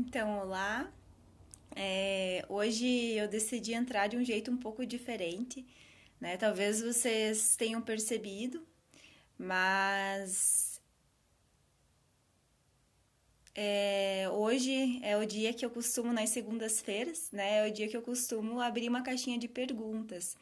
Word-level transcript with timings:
Então, 0.00 0.38
olá. 0.38 0.88
É, 1.74 2.44
hoje 2.48 2.86
eu 3.14 3.26
decidi 3.26 3.72
entrar 3.72 4.06
de 4.06 4.16
um 4.16 4.24
jeito 4.24 4.48
um 4.48 4.56
pouco 4.56 4.86
diferente, 4.86 5.66
né? 6.20 6.36
Talvez 6.36 6.80
vocês 6.80 7.56
tenham 7.56 7.82
percebido, 7.82 8.64
mas 9.36 10.80
é, 13.56 14.28
hoje 14.32 15.00
é 15.02 15.16
o 15.16 15.26
dia 15.26 15.52
que 15.52 15.66
eu 15.66 15.70
costumo, 15.70 16.12
nas 16.12 16.30
segundas-feiras, 16.30 17.32
né? 17.32 17.66
É 17.66 17.68
o 17.68 17.72
dia 17.72 17.88
que 17.88 17.96
eu 17.96 18.02
costumo 18.02 18.60
abrir 18.60 18.88
uma 18.88 19.02
caixinha 19.02 19.36
de 19.36 19.48
perguntas 19.48 20.36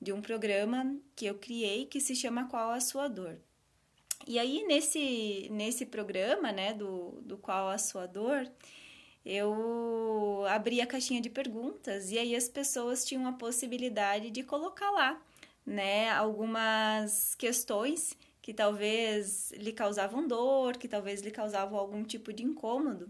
de 0.00 0.12
um 0.12 0.22
programa 0.22 0.96
que 1.16 1.26
eu 1.26 1.34
criei 1.34 1.84
que 1.84 2.00
se 2.00 2.14
chama 2.14 2.48
Qual 2.48 2.70
a 2.70 2.80
Sua 2.80 3.08
Dor? 3.08 3.36
E 4.24 4.38
aí, 4.38 4.64
nesse, 4.68 5.48
nesse 5.50 5.84
programa, 5.84 6.52
né, 6.52 6.74
do, 6.74 7.20
do 7.22 7.36
Qual 7.38 7.68
a 7.68 7.78
Sua 7.78 8.06
Dor, 8.06 8.48
eu 9.30 10.44
abri 10.48 10.80
a 10.80 10.86
caixinha 10.86 11.20
de 11.20 11.30
perguntas 11.30 12.10
e 12.10 12.18
aí 12.18 12.34
as 12.34 12.48
pessoas 12.48 13.04
tinham 13.04 13.24
a 13.28 13.32
possibilidade 13.32 14.28
de 14.28 14.42
colocar 14.42 14.90
lá, 14.90 15.22
né, 15.64 16.10
algumas 16.10 17.36
questões 17.36 18.18
que 18.42 18.52
talvez 18.52 19.52
lhe 19.52 19.72
causavam 19.72 20.26
dor, 20.26 20.76
que 20.76 20.88
talvez 20.88 21.20
lhe 21.20 21.30
causavam 21.30 21.78
algum 21.78 22.02
tipo 22.02 22.32
de 22.32 22.42
incômodo. 22.42 23.08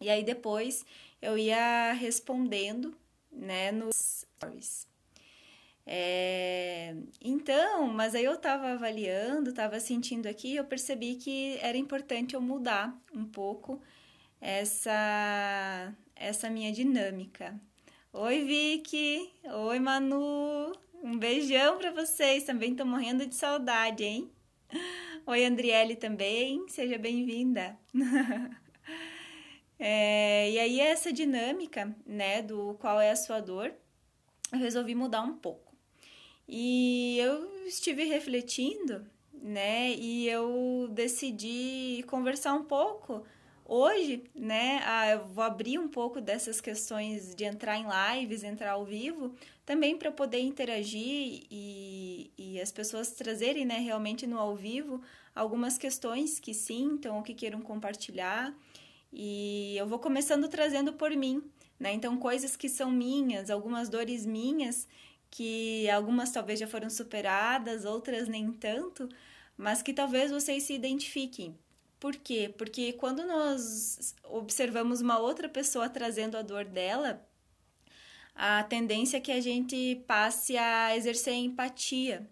E 0.00 0.08
aí 0.08 0.22
depois 0.22 0.86
eu 1.20 1.36
ia 1.36 1.92
respondendo, 1.92 2.94
né, 3.30 3.72
nos 3.72 4.24
stories. 4.36 4.86
É, 5.84 6.94
então, 7.20 7.88
mas 7.88 8.14
aí 8.14 8.24
eu 8.24 8.34
estava 8.34 8.74
avaliando, 8.74 9.50
estava 9.50 9.80
sentindo 9.80 10.28
aqui, 10.28 10.54
eu 10.54 10.64
percebi 10.64 11.16
que 11.16 11.58
era 11.60 11.76
importante 11.76 12.34
eu 12.34 12.40
mudar 12.40 12.96
um 13.12 13.24
pouco 13.24 13.80
essa 14.42 15.94
essa 16.16 16.50
minha 16.50 16.72
dinâmica. 16.72 17.58
Oi, 18.12 18.44
Vicky! 18.44 19.32
Oi, 19.44 19.78
Manu! 19.78 20.72
Um 21.02 21.16
beijão 21.16 21.78
para 21.78 21.92
vocês, 21.92 22.44
também 22.44 22.74
tô 22.74 22.84
morrendo 22.84 23.24
de 23.24 23.34
saudade, 23.36 24.04
hein? 24.04 24.30
Oi, 25.26 25.44
Andriele 25.44 25.96
também, 25.96 26.68
seja 26.68 26.98
bem-vinda. 26.98 27.78
é, 29.78 30.50
e 30.50 30.58
aí, 30.58 30.80
essa 30.80 31.12
dinâmica, 31.12 31.94
né, 32.04 32.42
do 32.42 32.74
qual 32.74 33.00
é 33.00 33.10
a 33.10 33.16
sua 33.16 33.40
dor, 33.40 33.72
eu 34.52 34.58
resolvi 34.58 34.94
mudar 34.94 35.22
um 35.22 35.34
pouco. 35.34 35.74
E 36.48 37.16
eu 37.18 37.66
estive 37.66 38.04
refletindo, 38.04 39.06
né, 39.32 39.92
e 39.92 40.28
eu 40.28 40.88
decidi 40.92 42.04
conversar 42.08 42.54
um 42.54 42.64
pouco 42.64 43.24
Hoje, 43.74 44.24
né, 44.34 44.82
eu 45.14 45.26
vou 45.28 45.42
abrir 45.42 45.78
um 45.78 45.88
pouco 45.88 46.20
dessas 46.20 46.60
questões 46.60 47.34
de 47.34 47.44
entrar 47.44 47.78
em 47.78 47.86
lives, 47.88 48.44
entrar 48.44 48.72
ao 48.72 48.84
vivo, 48.84 49.34
também 49.64 49.96
para 49.96 50.12
poder 50.12 50.40
interagir 50.40 51.46
e, 51.50 52.30
e 52.36 52.60
as 52.60 52.70
pessoas 52.70 53.12
trazerem, 53.12 53.64
né, 53.64 53.78
realmente 53.78 54.26
no 54.26 54.38
ao 54.38 54.54
vivo 54.54 55.00
algumas 55.34 55.78
questões 55.78 56.38
que 56.38 56.52
sintam 56.52 57.16
ou 57.16 57.22
que 57.22 57.32
queiram 57.32 57.62
compartilhar. 57.62 58.54
E 59.10 59.74
eu 59.78 59.86
vou 59.86 59.98
começando 59.98 60.48
trazendo 60.48 60.92
por 60.92 61.10
mim, 61.12 61.42
né? 61.80 61.94
Então, 61.94 62.18
coisas 62.18 62.54
que 62.54 62.68
são 62.68 62.90
minhas, 62.90 63.48
algumas 63.48 63.88
dores 63.88 64.26
minhas, 64.26 64.86
que 65.30 65.88
algumas 65.88 66.30
talvez 66.30 66.60
já 66.60 66.66
foram 66.66 66.90
superadas, 66.90 67.86
outras 67.86 68.28
nem 68.28 68.52
tanto, 68.52 69.08
mas 69.56 69.80
que 69.80 69.94
talvez 69.94 70.30
vocês 70.30 70.64
se 70.64 70.74
identifiquem. 70.74 71.56
Por 72.02 72.16
quê? 72.16 72.52
Porque 72.58 72.94
quando 72.94 73.24
nós 73.24 74.12
observamos 74.24 75.00
uma 75.00 75.20
outra 75.20 75.48
pessoa 75.48 75.88
trazendo 75.88 76.36
a 76.36 76.42
dor 76.42 76.64
dela, 76.64 77.24
a 78.34 78.64
tendência 78.64 79.18
é 79.18 79.20
que 79.20 79.30
a 79.30 79.40
gente 79.40 80.02
passe 80.04 80.56
a 80.56 80.96
exercer 80.96 81.34
empatia, 81.34 82.28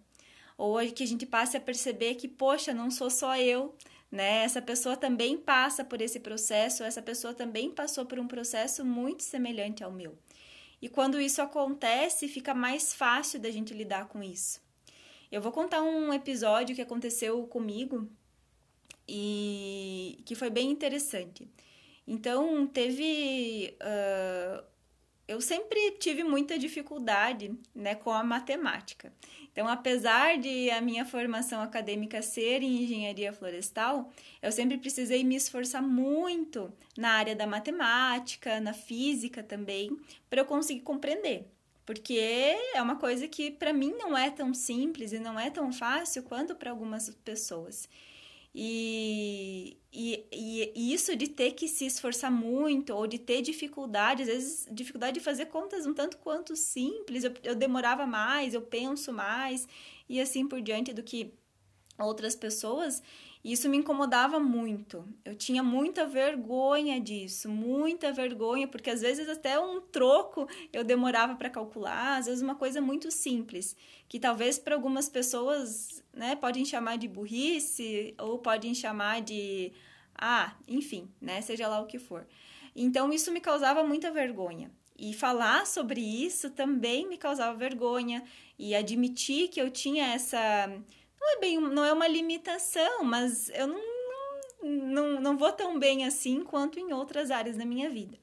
ou 0.59 0.79
que 0.93 1.05
a 1.05 1.07
gente 1.07 1.25
passe 1.25 1.57
a 1.57 1.61
perceber 1.61 2.17
que, 2.17 2.27
poxa, 2.27 2.75
não 2.75 2.91
sou 2.91 3.09
só 3.09 3.37
eu, 3.37 3.73
né? 4.11 4.43
Essa 4.43 4.61
pessoa 4.61 4.97
também 4.97 5.39
passa 5.39 5.85
por 5.85 6.01
esse 6.01 6.19
processo, 6.19 6.83
essa 6.83 7.01
pessoa 7.01 7.33
também 7.33 7.71
passou 7.71 8.05
por 8.05 8.19
um 8.19 8.27
processo 8.27 8.85
muito 8.85 9.23
semelhante 9.23 9.85
ao 9.85 9.93
meu. 9.93 10.19
E 10.83 10.89
quando 10.89 11.21
isso 11.21 11.41
acontece, 11.41 12.27
fica 12.27 12.53
mais 12.53 12.93
fácil 12.93 13.39
da 13.39 13.53
gente 13.53 13.73
lidar 13.73 14.09
com 14.09 14.21
isso. 14.21 14.61
Eu 15.31 15.41
vou 15.41 15.53
contar 15.53 15.81
um 15.81 16.13
episódio 16.13 16.75
que 16.75 16.83
aconteceu 16.83 17.47
comigo 17.47 18.11
e 19.09 20.23
que 20.25 20.35
foi 20.35 20.51
bem 20.51 20.71
interessante. 20.71 21.49
Então, 22.07 22.67
teve. 22.67 23.77
Uh, 23.81 24.71
eu 25.31 25.41
sempre 25.41 25.93
tive 25.93 26.25
muita 26.25 26.59
dificuldade 26.59 27.57
né, 27.73 27.95
com 27.95 28.11
a 28.11 28.25
matemática. 28.25 29.13
Então, 29.53 29.69
apesar 29.69 30.37
de 30.39 30.69
a 30.71 30.81
minha 30.81 31.05
formação 31.05 31.63
acadêmica 31.63 32.21
ser 32.21 32.65
em 32.65 32.83
engenharia 32.83 33.33
florestal, 33.33 34.11
eu 34.43 34.51
sempre 34.51 34.77
precisei 34.77 35.23
me 35.23 35.37
esforçar 35.37 35.81
muito 35.81 36.73
na 36.99 37.11
área 37.11 37.37
da 37.37 37.47
matemática, 37.47 38.59
na 38.59 38.73
física 38.73 39.41
também, 39.41 39.97
para 40.29 40.41
eu 40.41 40.45
conseguir 40.45 40.81
compreender. 40.81 41.47
Porque 41.87 42.19
é 42.75 42.83
uma 42.83 42.97
coisa 42.97 43.29
que 43.29 43.53
para 43.53 43.73
mim 43.73 43.95
não 43.97 44.19
é 44.19 44.31
tão 44.31 44.53
simples 44.53 45.13
e 45.13 45.21
não 45.21 45.39
é 45.39 45.49
tão 45.49 45.73
fácil 45.73 46.25
quanto 46.25 46.57
para 46.57 46.73
algumas 46.73 47.09
pessoas. 47.25 47.89
E, 48.53 49.79
e, 49.93 50.27
e, 50.33 50.93
isso 50.93 51.15
de 51.15 51.29
ter 51.29 51.53
que 51.53 51.69
se 51.69 51.87
esforçar 51.87 52.33
muito 52.33 52.93
ou 52.93 53.07
de 53.07 53.19
ter 53.19 53.43
dificuldade, 53.43 54.23
às 54.23 54.29
vezes 54.29 54.69
dificuldade 54.73 55.19
de 55.19 55.25
fazer 55.25 55.47
contas 55.47 55.87
um 55.87 55.95
tanto 55.95 56.19
quanto 56.19 56.57
simples, 56.57 57.23
eu, 57.23 57.33
eu 57.45 57.55
demorava 57.55 58.07
mais, 58.07 58.53
eu 58.53 58.63
penso 58.63 59.13
mais 59.13 59.69
e 60.09 60.21
assim 60.21 60.49
por 60.49 60.61
diante 60.61 60.93
do 60.93 61.03
que 61.03 61.33
outras 62.07 62.35
pessoas, 62.35 63.03
e 63.43 63.53
isso 63.53 63.69
me 63.69 63.79
incomodava 63.79 64.39
muito. 64.39 65.09
Eu 65.25 65.35
tinha 65.35 65.63
muita 65.63 66.07
vergonha 66.07 67.01
disso, 67.01 67.49
muita 67.49 68.13
vergonha, 68.13 68.69
porque 68.69 68.91
às 68.91 69.01
vezes 69.01 69.29
até 69.29 69.59
um 69.59 69.81
troco 69.81 70.47
eu 70.73 70.85
demorava 70.85 71.35
para 71.35 71.49
calcular, 71.49 72.19
às 72.19 72.27
vezes 72.27 72.43
uma 72.43 72.55
coisa 72.55 72.81
muito 72.81 73.11
simples, 73.11 73.75
que 74.09 74.21
talvez 74.21 74.59
para 74.59 74.75
algumas 74.75 75.09
pessoas, 75.09 76.03
né, 76.13 76.37
podem 76.37 76.65
chamar 76.65 76.97
de 76.97 77.09
burrice 77.09 78.15
ou 78.19 78.39
podem 78.39 78.75
chamar 78.75 79.23
de 79.23 79.73
ah, 80.15 80.55
enfim, 80.69 81.09
né, 81.21 81.41
seja 81.41 81.67
lá 81.67 81.81
o 81.81 81.87
que 81.87 81.99
for. 81.99 82.27
Então 82.77 83.13
isso 83.13 83.33
me 83.33 83.41
causava 83.41 83.83
muita 83.83 84.11
vergonha. 84.11 84.71
E 84.99 85.15
falar 85.15 85.67
sobre 85.67 86.03
isso 86.03 86.51
também 86.51 87.09
me 87.09 87.17
causava 87.17 87.57
vergonha 87.57 88.23
e 88.59 88.75
admitir 88.75 89.49
que 89.49 89.59
eu 89.59 89.71
tinha 89.71 90.05
essa 90.13 90.71
não 91.21 91.37
é 91.37 91.41
bem, 91.41 91.61
não 91.61 91.85
é 91.85 91.93
uma 91.93 92.09
limitação, 92.09 93.05
mas 93.05 93.49
eu 93.51 93.67
não, 93.67 93.81
não, 94.63 95.21
não 95.21 95.37
vou 95.37 95.53
tão 95.53 95.79
bem 95.79 96.07
assim 96.07 96.43
quanto 96.43 96.79
em 96.79 96.93
outras 96.93 97.31
áreas 97.31 97.57
da 97.57 97.65
minha 97.65 97.91
vida. 97.91 98.19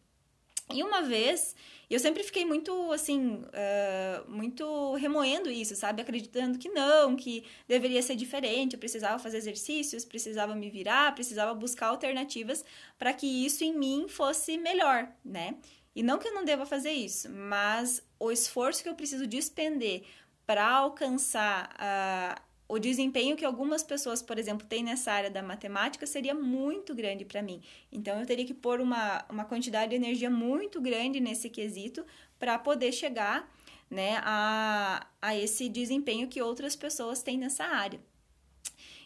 E 0.74 0.84
uma 0.84 1.02
vez, 1.02 1.56
eu 1.90 1.98
sempre 1.98 2.24
fiquei 2.24 2.44
muito, 2.44 2.92
assim, 2.92 3.36
uh, 3.36 4.30
muito 4.30 4.96
remoendo 4.96 5.50
isso, 5.50 5.76
sabe? 5.78 6.02
Acreditando 6.02 6.60
que 6.60 6.68
não, 6.68 7.16
que 7.16 7.46
deveria 7.66 8.02
ser 8.02 8.18
diferente, 8.18 8.74
eu 8.74 8.80
precisava 8.80 9.18
fazer 9.18 9.38
exercícios, 9.38 10.04
precisava 10.04 10.54
me 10.54 10.70
virar, 10.70 11.16
precisava 11.16 11.54
buscar 11.54 11.88
alternativas 11.88 12.66
para 13.00 13.14
que 13.14 13.26
isso 13.26 13.64
em 13.64 13.74
mim 13.74 14.08
fosse 14.10 14.58
melhor, 14.58 15.10
né? 15.24 15.56
E 15.96 16.04
não 16.04 16.18
que 16.18 16.28
eu 16.28 16.34
não 16.34 16.44
deva 16.44 16.66
fazer 16.66 16.92
isso, 16.92 17.30
mas 17.30 18.04
o 18.20 18.30
esforço 18.30 18.84
que 18.84 18.90
eu 18.90 18.96
preciso 18.96 19.26
despender 19.26 20.04
para 20.46 20.68
alcançar 20.68 22.46
o 22.68 22.78
desempenho 22.78 23.38
que 23.38 23.46
algumas 23.46 23.82
pessoas, 23.82 24.22
por 24.22 24.38
exemplo, 24.38 24.68
têm 24.68 24.84
nessa 24.84 25.12
área 25.12 25.30
da 25.30 25.42
matemática 25.42 26.06
seria 26.06 26.34
muito 26.34 26.94
grande 26.94 27.24
para 27.24 27.42
mim. 27.42 27.62
Então, 27.92 28.20
eu 28.20 28.26
teria 28.26 28.46
que 28.46 28.54
pôr 28.54 28.82
uma, 28.82 29.24
uma 29.30 29.46
quantidade 29.46 29.92
de 29.92 29.96
energia 29.96 30.30
muito 30.30 30.82
grande 30.82 31.20
nesse 31.20 31.50
quesito 31.50 32.06
para 32.38 32.60
poder 32.60 32.92
chegar 32.92 33.50
né, 33.90 34.18
a, 34.22 35.08
a 35.22 35.36
esse 35.36 35.70
desempenho 35.70 36.28
que 36.28 36.42
outras 36.42 36.76
pessoas 36.76 37.24
têm 37.24 37.38
nessa 37.38 37.64
área. 37.64 38.02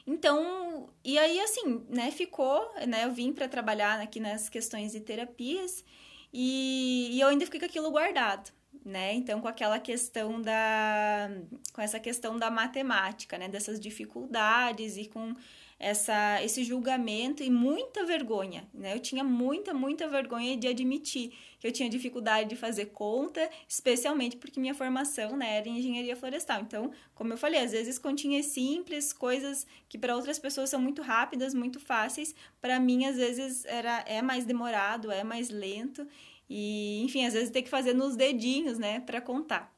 Então, 0.08 0.90
e 1.04 1.20
aí 1.20 1.40
assim, 1.40 1.86
né, 1.88 2.10
ficou, 2.10 2.68
né, 2.88 3.06
eu 3.06 3.12
vim 3.12 3.32
para 3.32 3.48
trabalhar 3.48 4.02
aqui 4.02 4.20
nas 4.20 4.50
questões 4.50 4.92
de 4.92 5.00
terapias 5.00 5.86
e, 6.34 7.10
e 7.12 7.22
eu 7.22 7.28
ainda 7.28 7.46
fiquei 7.46 7.60
com 7.60 7.68
aquilo 7.68 7.92
guardado 7.92 8.52
né? 8.84 9.14
Então, 9.14 9.40
com 9.42 9.48
aquela 9.48 9.80
questão 9.80 10.42
da 10.42 11.30
com 11.74 11.82
essa 11.82 12.00
questão 12.00 12.38
da 12.38 12.50
matemática, 12.50 13.38
né? 13.38 13.48
Dessas 13.48 13.80
dificuldades 13.80 14.98
e 14.98 15.06
com 15.06 15.36
essa, 15.82 16.42
esse 16.44 16.64
julgamento 16.64 17.42
e 17.42 17.50
muita 17.50 18.06
vergonha, 18.06 18.70
né? 18.72 18.94
Eu 18.94 19.00
tinha 19.00 19.24
muita, 19.24 19.74
muita 19.74 20.08
vergonha 20.08 20.56
de 20.56 20.68
admitir 20.68 21.34
que 21.60 21.66
eu 21.66 21.72
tinha 21.72 21.90
dificuldade 21.90 22.50
de 22.50 22.56
fazer 22.56 22.88
conta, 22.88 23.50
especialmente 23.68 24.38
porque 24.38 24.60
minha 24.60 24.76
formação 24.76 25.36
né, 25.36 25.58
era 25.58 25.68
em 25.68 25.80
engenharia 25.80 26.16
florestal. 26.16 26.62
Então, 26.62 26.92
como 27.16 27.34
eu 27.34 27.38
falei, 27.38 27.62
às 27.62 27.72
vezes 27.72 27.98
continhas 27.98 28.46
simples, 28.48 29.12
coisas 29.12 29.66
que 29.90 29.98
para 29.98 30.16
outras 30.16 30.38
pessoas 30.38 30.70
são 30.70 30.80
muito 30.80 31.02
rápidas, 31.02 31.54
muito 31.54 31.80
fáceis, 31.80 32.36
para 32.62 32.80
mim 32.80 33.06
às 33.06 33.16
vezes 33.16 33.66
era 33.66 34.04
é 34.08 34.22
mais 34.22 34.46
demorado, 34.46 35.12
é 35.12 35.24
mais 35.24 35.50
lento 35.50 36.08
e, 36.54 37.02
enfim, 37.02 37.26
às 37.26 37.32
vezes 37.34 37.50
tem 37.50 37.64
que 37.64 37.70
fazer 37.70 37.94
nos 37.94 38.18
dedinhos, 38.18 38.78
né, 38.78 39.00
para 39.00 39.22
contar. 39.22 39.74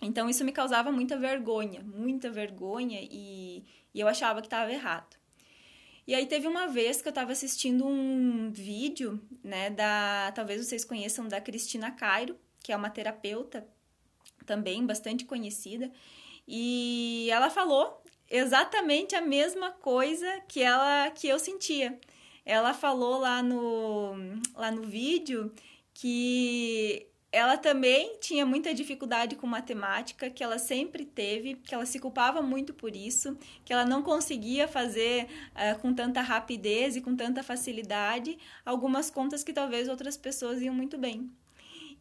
Então 0.00 0.30
isso 0.30 0.44
me 0.44 0.52
causava 0.52 0.92
muita 0.92 1.18
vergonha, 1.18 1.82
muita 1.82 2.30
vergonha 2.30 3.00
e, 3.02 3.64
e 3.92 3.98
eu 3.98 4.06
achava 4.06 4.40
que 4.40 4.46
estava 4.46 4.72
errado. 4.72 5.16
E 6.06 6.14
aí 6.14 6.24
teve 6.26 6.46
uma 6.46 6.68
vez 6.68 7.02
que 7.02 7.08
eu 7.08 7.10
estava 7.10 7.32
assistindo 7.32 7.84
um 7.84 8.48
vídeo, 8.52 9.20
né, 9.42 9.70
da, 9.70 10.30
talvez 10.36 10.64
vocês 10.64 10.84
conheçam 10.84 11.26
da 11.26 11.40
Cristina 11.40 11.90
Cairo, 11.90 12.38
que 12.62 12.72
é 12.72 12.76
uma 12.76 12.90
terapeuta 12.90 13.66
também 14.46 14.86
bastante 14.86 15.24
conhecida, 15.24 15.90
e 16.46 17.26
ela 17.32 17.50
falou 17.50 18.00
exatamente 18.30 19.16
a 19.16 19.20
mesma 19.20 19.72
coisa 19.72 20.40
que 20.46 20.62
ela 20.62 21.10
que 21.10 21.26
eu 21.26 21.40
sentia. 21.40 21.98
Ela 22.46 22.72
falou 22.72 23.18
lá 23.18 23.42
no 23.42 24.12
lá 24.54 24.70
no 24.70 24.82
vídeo 24.82 25.52
que 25.94 27.06
ela 27.34 27.56
também 27.56 28.16
tinha 28.20 28.44
muita 28.44 28.72
dificuldade 28.74 29.34
com 29.34 29.46
matemática, 29.46 30.30
que 30.30 30.44
ela 30.44 30.58
sempre 30.58 31.04
teve, 31.04 31.54
que 31.54 31.74
ela 31.74 31.86
se 31.86 31.98
culpava 31.98 32.42
muito 32.42 32.72
por 32.72 32.94
isso, 32.94 33.36
que 33.64 33.72
ela 33.72 33.84
não 33.84 34.02
conseguia 34.02 34.68
fazer 34.68 35.26
uh, 35.50 35.78
com 35.80 35.92
tanta 35.92 36.20
rapidez 36.20 36.94
e 36.94 37.00
com 37.00 37.16
tanta 37.16 37.42
facilidade 37.42 38.38
algumas 38.64 39.10
contas 39.10 39.42
que 39.42 39.52
talvez 39.52 39.88
outras 39.88 40.16
pessoas 40.16 40.62
iam 40.62 40.74
muito 40.74 40.96
bem 40.96 41.30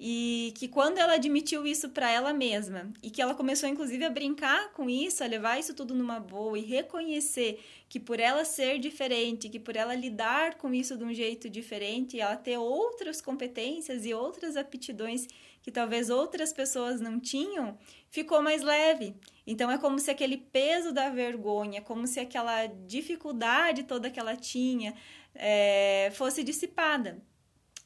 e 0.05 0.51
que 0.57 0.67
quando 0.67 0.97
ela 0.97 1.13
admitiu 1.13 1.65
isso 1.65 1.87
para 1.87 2.11
ela 2.11 2.33
mesma 2.33 2.91
e 3.01 3.09
que 3.09 3.21
ela 3.21 3.33
começou 3.33 3.69
inclusive 3.69 4.03
a 4.03 4.09
brincar 4.09 4.73
com 4.73 4.89
isso, 4.89 5.23
a 5.23 5.27
levar 5.27 5.57
isso 5.57 5.73
tudo 5.73 5.95
numa 5.95 6.19
boa 6.19 6.59
e 6.59 6.61
reconhecer 6.61 7.63
que 7.87 8.01
por 8.01 8.19
ela 8.19 8.43
ser 8.43 8.79
diferente, 8.79 9.47
que 9.47 9.61
por 9.61 9.77
ela 9.77 9.95
lidar 9.95 10.55
com 10.55 10.73
isso 10.73 10.97
de 10.97 11.05
um 11.05 11.13
jeito 11.13 11.49
diferente, 11.49 12.19
ela 12.19 12.35
ter 12.35 12.57
outras 12.57 13.21
competências 13.21 14.05
e 14.05 14.13
outras 14.13 14.57
aptidões 14.57 15.25
que 15.61 15.71
talvez 15.71 16.09
outras 16.09 16.51
pessoas 16.51 16.99
não 16.99 17.17
tinham, 17.17 17.77
ficou 18.09 18.41
mais 18.41 18.61
leve. 18.61 19.15
Então 19.47 19.71
é 19.71 19.77
como 19.77 19.99
se 19.99 20.11
aquele 20.11 20.35
peso 20.35 20.91
da 20.91 21.09
vergonha, 21.09 21.81
como 21.81 22.05
se 22.07 22.19
aquela 22.19 22.65
dificuldade 22.65 23.83
toda 23.83 24.09
que 24.09 24.19
ela 24.19 24.35
tinha 24.35 24.93
é, 25.33 26.11
fosse 26.13 26.43
dissipada. 26.43 27.23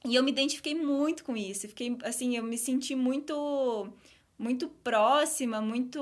E 0.05 0.15
eu 0.15 0.23
me 0.23 0.31
identifiquei 0.31 0.75
muito 0.75 1.23
com 1.23 1.35
isso. 1.35 1.67
Fiquei 1.67 1.97
assim, 2.03 2.35
eu 2.37 2.43
me 2.43 2.57
senti 2.57 2.95
muito 2.95 3.91
muito 4.37 4.67
próxima, 4.83 5.59
muito 5.61 5.99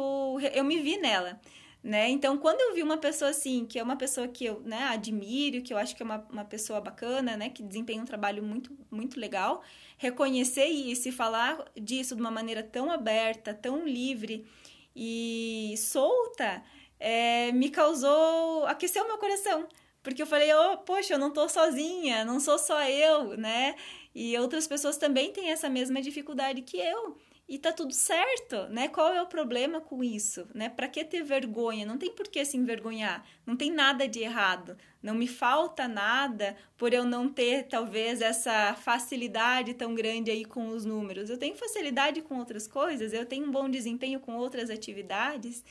eu 0.54 0.64
me 0.64 0.80
vi 0.82 0.98
nela. 0.98 1.40
Né? 1.86 2.10
Então, 2.10 2.36
quando 2.36 2.60
eu 2.62 2.74
vi 2.74 2.82
uma 2.82 2.98
pessoa 2.98 3.30
assim, 3.30 3.64
que 3.64 3.78
é 3.78 3.84
uma 3.84 3.96
pessoa 3.96 4.28
que 4.28 4.44
eu 4.44 4.60
né, 4.62 4.86
admiro, 4.86 5.62
que 5.62 5.72
eu 5.72 5.78
acho 5.78 5.96
que 5.96 6.02
é 6.02 6.06
uma, 6.06 6.28
uma 6.32 6.44
pessoa 6.44 6.82
bacana, 6.82 7.38
né, 7.38 7.50
que 7.50 7.62
desempenha 7.62 8.02
um 8.02 8.06
trabalho 8.06 8.42
muito, 8.42 8.76
muito 8.90 9.20
legal, 9.20 9.62
reconhecer 9.96 10.66
isso 10.66 11.08
e 11.10 11.12
falar 11.12 11.64
disso 11.80 12.16
de 12.16 12.22
uma 12.22 12.32
maneira 12.32 12.64
tão 12.64 12.90
aberta, 12.90 13.54
tão 13.54 13.86
livre 13.86 14.48
e 14.96 15.76
solta, 15.78 16.64
é, 17.00 17.52
me 17.52 17.70
causou, 17.70 18.66
aqueceu 18.66 19.06
meu 19.06 19.20
coração, 19.20 19.68
porque 20.06 20.22
eu 20.22 20.28
falei, 20.28 20.54
oh, 20.54 20.78
poxa, 20.78 21.16
eu 21.16 21.20
não 21.20 21.32
tô 21.32 21.50
sozinha, 21.50 22.24
não 22.24 22.40
sou 22.40 22.60
só 22.60 22.88
eu, 22.88 23.36
né? 23.36 23.76
E 24.14 24.38
outras 24.38 24.68
pessoas 24.68 24.98
também 24.98 25.34
têm 25.34 25.50
essa 25.50 25.68
mesma 25.68 26.00
dificuldade 26.00 26.62
que 26.62 26.78
eu. 26.78 27.18
E 27.50 27.58
tá 27.58 27.72
tudo 27.72 27.92
certo, 27.92 28.68
né? 28.70 28.88
Qual 28.88 29.12
é 29.12 29.22
o 29.22 29.26
problema 29.26 29.82
com 29.82 30.04
isso, 30.04 30.48
né? 30.54 30.70
Para 30.70 30.88
que 30.88 31.04
ter 31.04 31.24
vergonha? 31.24 31.88
Não 31.88 31.98
tem 31.98 32.12
por 32.12 32.28
que 32.28 32.46
se 32.46 32.56
envergonhar. 32.56 33.26
Não 33.48 33.56
tem 33.56 33.72
nada 33.72 34.08
de 34.08 34.20
errado. 34.20 34.78
Não 35.02 35.16
me 35.16 35.28
falta 35.28 35.88
nada 35.88 36.56
por 36.78 36.94
eu 36.94 37.04
não 37.04 37.28
ter 37.28 37.64
talvez 37.68 38.22
essa 38.22 38.76
facilidade 38.76 39.74
tão 39.74 39.96
grande 39.96 40.30
aí 40.30 40.46
com 40.46 40.70
os 40.70 40.86
números. 40.86 41.32
Eu 41.32 41.38
tenho 41.38 41.56
facilidade 41.56 42.22
com 42.22 42.38
outras 42.38 42.68
coisas, 42.68 43.12
eu 43.12 43.26
tenho 43.26 43.48
um 43.48 43.52
bom 43.52 43.68
desempenho 43.70 44.20
com 44.20 44.36
outras 44.36 44.70
atividades. 44.70 45.64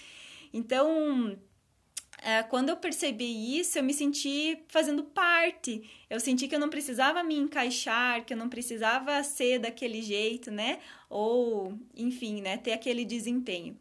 Então, 0.53 1.37
quando 2.49 2.71
eu 2.71 2.77
percebi 2.77 3.59
isso, 3.59 3.79
eu 3.79 3.83
me 3.83 3.93
senti 3.93 4.59
fazendo 4.69 5.05
parte. 5.05 5.83
Eu 6.09 6.19
senti 6.19 6.49
que 6.49 6.55
eu 6.55 6.61
não 6.61 6.71
precisava 6.71 7.23
me 7.23 7.37
encaixar, 7.37 8.25
que 8.25 8.33
eu 8.33 8.39
não 8.39 8.49
precisava 8.49 9.23
ser 9.23 9.59
daquele 9.59 10.01
jeito, 10.01 10.51
né? 10.51 10.79
Ou, 11.11 11.79
enfim, 11.95 12.41
né? 12.41 12.57
Ter 12.57 12.73
aquele 12.73 13.05
desempenho. 13.05 13.77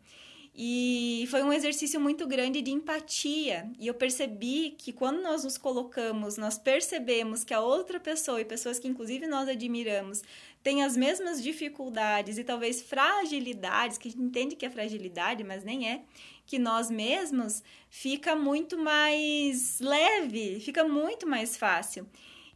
E 0.56 1.26
foi 1.32 1.42
um 1.42 1.52
exercício 1.52 2.00
muito 2.00 2.28
grande 2.28 2.62
de 2.62 2.70
empatia. 2.70 3.72
E 3.80 3.88
eu 3.88 3.94
percebi 3.94 4.76
que 4.78 4.94
quando 4.94 5.22
nós 5.22 5.44
nos 5.44 5.58
colocamos, 5.58 6.38
nós 6.38 6.60
percebemos 6.60 7.44
que 7.44 7.56
a 7.56 7.60
outra 7.60 8.00
pessoa 8.00 8.40
e 8.40 8.46
pessoas 8.46 8.78
que 8.78 8.88
inclusive 8.88 9.26
nós 9.26 9.50
admiramos 9.50 10.22
têm 10.62 10.84
as 10.84 10.96
mesmas 10.96 11.42
dificuldades 11.42 12.38
e 12.38 12.44
talvez 12.44 12.84
fragilidades, 12.84 13.98
que 13.98 14.08
a 14.08 14.12
gente 14.12 14.22
entende 14.22 14.56
que 14.56 14.66
é 14.66 14.70
fragilidade, 14.70 15.44
mas 15.44 15.64
nem 15.64 15.90
é 15.90 16.04
que 16.46 16.60
nós 16.60 16.90
mesmos, 16.90 17.64
fica 17.90 18.36
muito 18.36 18.78
mais 18.78 19.80
leve, 19.80 20.60
fica 20.60 20.84
muito 20.84 21.28
mais 21.28 21.58
fácil. 21.58 22.08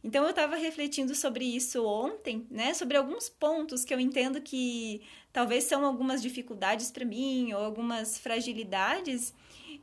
Então 0.02 0.24
eu 0.24 0.30
estava 0.30 0.56
refletindo 0.56 1.14
sobre 1.14 1.44
isso 1.44 1.84
ontem, 1.84 2.46
né? 2.50 2.72
Sobre 2.72 2.96
alguns 2.96 3.28
pontos 3.28 3.84
que 3.84 3.92
eu 3.92 3.98
entendo 3.98 4.40
que 4.40 5.02
talvez 5.32 5.64
são 5.64 5.84
algumas 5.84 6.22
dificuldades 6.22 6.90
para 6.90 7.04
mim 7.04 7.52
ou 7.52 7.64
algumas 7.64 8.16
fragilidades. 8.18 9.34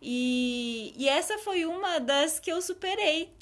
E, 0.02 0.94
e 0.98 1.08
essa 1.10 1.38
foi 1.40 1.66
uma 1.66 2.00
das 2.00 2.40
que 2.40 2.52
eu 2.52 2.62
superei, 2.62 3.34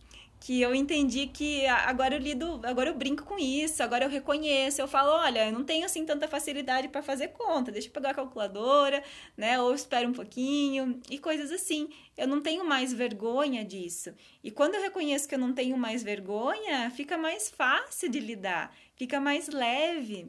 que 0.44 0.60
eu 0.60 0.76
entendi 0.76 1.28
que 1.28 1.66
agora 1.68 2.16
eu 2.16 2.20
lido, 2.20 2.60
agora 2.64 2.90
eu 2.90 2.94
brinco 2.94 3.24
com 3.24 3.40
isso, 3.40 3.82
agora 3.82 4.04
eu 4.04 4.10
reconheço, 4.10 4.82
eu 4.82 4.88
falo, 4.90 5.10
olha, 5.12 5.46
eu 5.46 5.54
não 5.54 5.64
tenho 5.64 5.86
assim 5.86 6.06
tanta 6.06 6.28
facilidade 6.28 6.90
para 6.90 7.02
fazer 7.02 7.30
conta, 7.30 7.72
deixa 7.72 7.88
eu 7.88 7.94
pegar 7.94 8.10
a 8.10 8.14
calculadora, 8.14 9.02
né, 9.38 9.58
ou 9.62 9.74
espero 9.74 10.10
um 10.10 10.12
pouquinho 10.12 11.00
e 11.10 11.18
coisas 11.18 11.50
assim. 11.50 11.88
Eu 12.18 12.28
não 12.28 12.42
tenho 12.42 12.66
mais 12.66 12.92
vergonha 12.92 13.64
disso. 13.64 14.14
E 14.44 14.52
quando 14.52 14.76
eu 14.76 14.82
reconheço 14.82 15.30
que 15.30 15.36
eu 15.36 15.40
não 15.40 15.54
tenho 15.54 15.78
mais 15.78 16.04
vergonha, 16.04 16.92
fica 16.92 17.18
mais 17.18 17.50
fácil 17.50 18.10
de 18.10 18.20
lidar, 18.20 18.76
fica 18.98 19.22
mais 19.22 19.48
leve. 19.48 20.28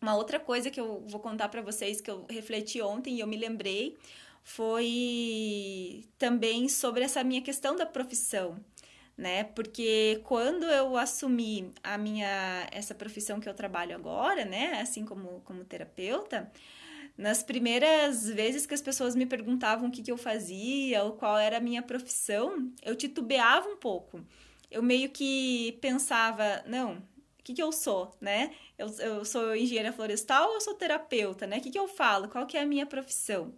Uma 0.00 0.16
outra 0.16 0.40
coisa 0.40 0.70
que 0.70 0.80
eu 0.80 1.04
vou 1.06 1.20
contar 1.20 1.50
para 1.50 1.60
vocês 1.60 2.00
que 2.00 2.10
eu 2.10 2.24
refleti 2.30 2.80
ontem 2.80 3.16
e 3.16 3.20
eu 3.20 3.26
me 3.26 3.36
lembrei 3.36 3.94
foi 4.42 6.06
também 6.18 6.66
sobre 6.66 7.04
essa 7.04 7.22
minha 7.22 7.42
questão 7.42 7.76
da 7.76 7.84
profissão 7.84 8.56
né? 9.16 9.44
Porque 9.44 10.20
quando 10.24 10.64
eu 10.66 10.96
assumi 10.96 11.72
a 11.82 11.96
minha 11.98 12.66
essa 12.72 12.94
profissão 12.94 13.40
que 13.40 13.48
eu 13.48 13.54
trabalho 13.54 13.94
agora, 13.94 14.44
né, 14.44 14.80
assim 14.80 15.04
como 15.04 15.40
como 15.44 15.64
terapeuta, 15.64 16.50
nas 17.16 17.42
primeiras 17.42 18.28
vezes 18.28 18.66
que 18.66 18.74
as 18.74 18.82
pessoas 18.82 19.14
me 19.14 19.26
perguntavam 19.26 19.88
o 19.88 19.90
que, 19.90 20.02
que 20.02 20.10
eu 20.10 20.16
fazia 20.16 21.04
ou 21.04 21.12
qual 21.12 21.38
era 21.38 21.58
a 21.58 21.60
minha 21.60 21.82
profissão, 21.82 22.72
eu 22.82 22.96
titubeava 22.96 23.68
um 23.68 23.76
pouco. 23.76 24.24
Eu 24.70 24.82
meio 24.82 25.10
que 25.10 25.78
pensava, 25.80 26.62
não, 26.66 26.94
o 27.38 27.42
que, 27.44 27.54
que 27.54 27.62
eu 27.62 27.70
sou, 27.72 28.16
né? 28.20 28.52
Eu, 28.76 28.88
eu 28.98 29.24
sou 29.24 29.54
engenheira 29.54 29.92
florestal 29.92 30.48
ou 30.48 30.54
eu 30.54 30.60
sou 30.60 30.74
terapeuta, 30.74 31.46
né? 31.46 31.58
O 31.58 31.60
que, 31.60 31.70
que 31.70 31.78
eu 31.78 31.86
falo? 31.86 32.28
Qual 32.28 32.46
que 32.46 32.56
é 32.56 32.62
a 32.62 32.66
minha 32.66 32.86
profissão? 32.86 33.54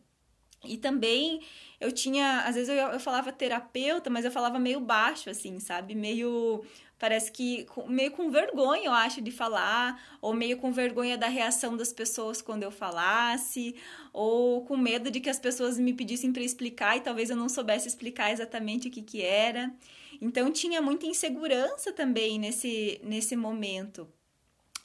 E 0.65 0.77
também 0.77 1.41
eu 1.81 1.93
tinha, 1.93 2.41
às 2.41 2.55
vezes 2.55 2.69
eu, 2.69 2.77
eu 2.77 3.01
falava 3.01 3.33
terapeuta, 3.33 4.11
mas 4.11 4.25
eu 4.25 4.31
falava 4.31 4.59
meio 4.59 4.81
baixo, 4.81 5.31
assim, 5.31 5.61
sabe? 5.61 5.95
Meio, 5.95 6.65
parece 6.99 7.31
que, 7.31 7.67
meio 7.89 8.11
com 8.11 8.31
vergonha, 8.31 8.87
eu 8.87 8.93
acho, 8.93 9.21
de 9.21 9.31
falar, 9.31 10.01
ou 10.21 10.35
meio 10.35 10.57
com 10.57 10.73
vergonha 10.73 11.17
da 11.19 11.29
reação 11.29 11.77
das 11.77 11.93
pessoas 11.93 12.41
quando 12.41 12.63
eu 12.63 12.71
falasse, 12.71 13.77
ou 14.13 14.65
com 14.65 14.77
medo 14.77 15.11
de 15.11 15.21
que 15.21 15.31
as 15.31 15.39
pessoas 15.39 15.79
me 15.79 15.93
pedissem 15.93 16.33
para 16.33 16.43
explicar 16.43 16.97
e 16.97 17.01
talvez 17.01 17.31
eu 17.31 17.37
não 17.37 17.49
soubesse 17.49 17.87
explicar 17.89 18.33
exatamente 18.33 18.89
o 18.89 18.91
que 18.91 19.03
que 19.03 19.23
era. 19.23 19.73
Então 20.21 20.51
tinha 20.51 20.81
muita 20.81 21.07
insegurança 21.07 21.93
também 21.93 22.39
nesse, 22.39 23.01
nesse 23.05 23.37
momento. 23.37 24.09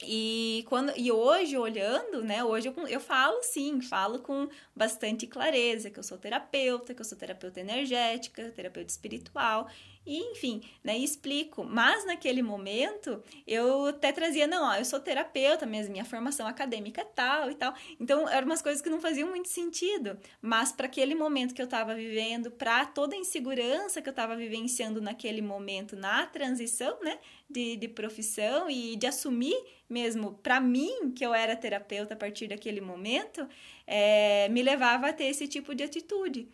E, 0.04 0.64
quando, 0.68 0.92
e 0.96 1.10
hoje, 1.10 1.56
olhando, 1.56 2.22
né? 2.22 2.44
Hoje 2.44 2.68
eu, 2.68 2.88
eu 2.88 3.00
falo 3.00 3.42
sim, 3.42 3.80
falo 3.80 4.18
com 4.20 4.48
bastante 4.74 5.26
clareza 5.26 5.90
que 5.90 5.98
eu 5.98 6.02
sou 6.02 6.18
terapeuta, 6.18 6.94
que 6.94 7.00
eu 7.00 7.04
sou 7.04 7.16
terapeuta 7.16 7.60
energética, 7.60 8.50
terapeuta 8.50 8.90
espiritual, 8.90 9.68
e 10.04 10.18
enfim, 10.32 10.62
né, 10.82 10.96
explico. 10.98 11.64
Mas 11.64 12.04
naquele 12.04 12.42
momento 12.42 13.22
eu 13.46 13.86
até 13.86 14.12
trazia, 14.12 14.46
não, 14.46 14.68
ó, 14.68 14.74
eu 14.74 14.84
sou 14.84 15.00
terapeuta, 15.00 15.64
mesmo 15.64 15.92
minha 15.92 16.04
formação 16.04 16.46
acadêmica 16.46 17.02
é 17.02 17.04
tal 17.04 17.50
e 17.50 17.54
tal. 17.54 17.74
Então 18.00 18.28
eram 18.28 18.46
umas 18.46 18.62
coisas 18.62 18.82
que 18.82 18.90
não 18.90 19.00
faziam 19.00 19.28
muito 19.28 19.48
sentido. 19.48 20.18
Mas 20.40 20.72
para 20.72 20.86
aquele 20.86 21.14
momento 21.14 21.54
que 21.54 21.62
eu 21.62 21.66
estava 21.66 21.94
vivendo, 21.94 22.50
para 22.50 22.84
toda 22.86 23.14
a 23.14 23.18
insegurança 23.18 24.02
que 24.02 24.08
eu 24.08 24.12
estava 24.12 24.34
vivenciando 24.34 25.00
naquele 25.00 25.40
momento, 25.42 25.96
na 25.96 26.26
transição, 26.26 26.98
né, 27.02 27.18
de, 27.48 27.76
de 27.76 27.88
profissão 27.88 28.68
e 28.68 28.96
de 28.96 29.06
assumir 29.06 29.56
mesmo 29.88 30.32
para 30.42 30.58
mim 30.58 31.12
que 31.14 31.24
eu 31.24 31.34
era 31.34 31.54
terapeuta 31.54 32.14
a 32.14 32.16
partir 32.16 32.48
daquele 32.48 32.80
momento, 32.80 33.46
é, 33.86 34.48
me 34.48 34.62
levava 34.62 35.08
a 35.08 35.12
ter 35.12 35.24
esse 35.24 35.46
tipo 35.46 35.74
de 35.74 35.84
atitude 35.84 36.48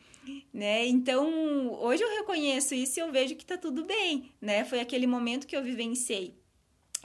né? 0.53 0.87
Então, 0.87 1.73
hoje 1.81 2.03
eu 2.03 2.11
reconheço 2.17 2.75
isso 2.75 2.99
e 2.99 3.03
eu 3.03 3.13
vejo 3.13 3.37
que 3.37 3.45
tá 3.45 3.57
tudo 3.57 3.85
bem, 3.85 4.31
né? 4.41 4.65
Foi 4.65 4.81
aquele 4.81 5.07
momento 5.07 5.47
que 5.47 5.57
eu 5.57 5.63
vivenciei 5.63 6.35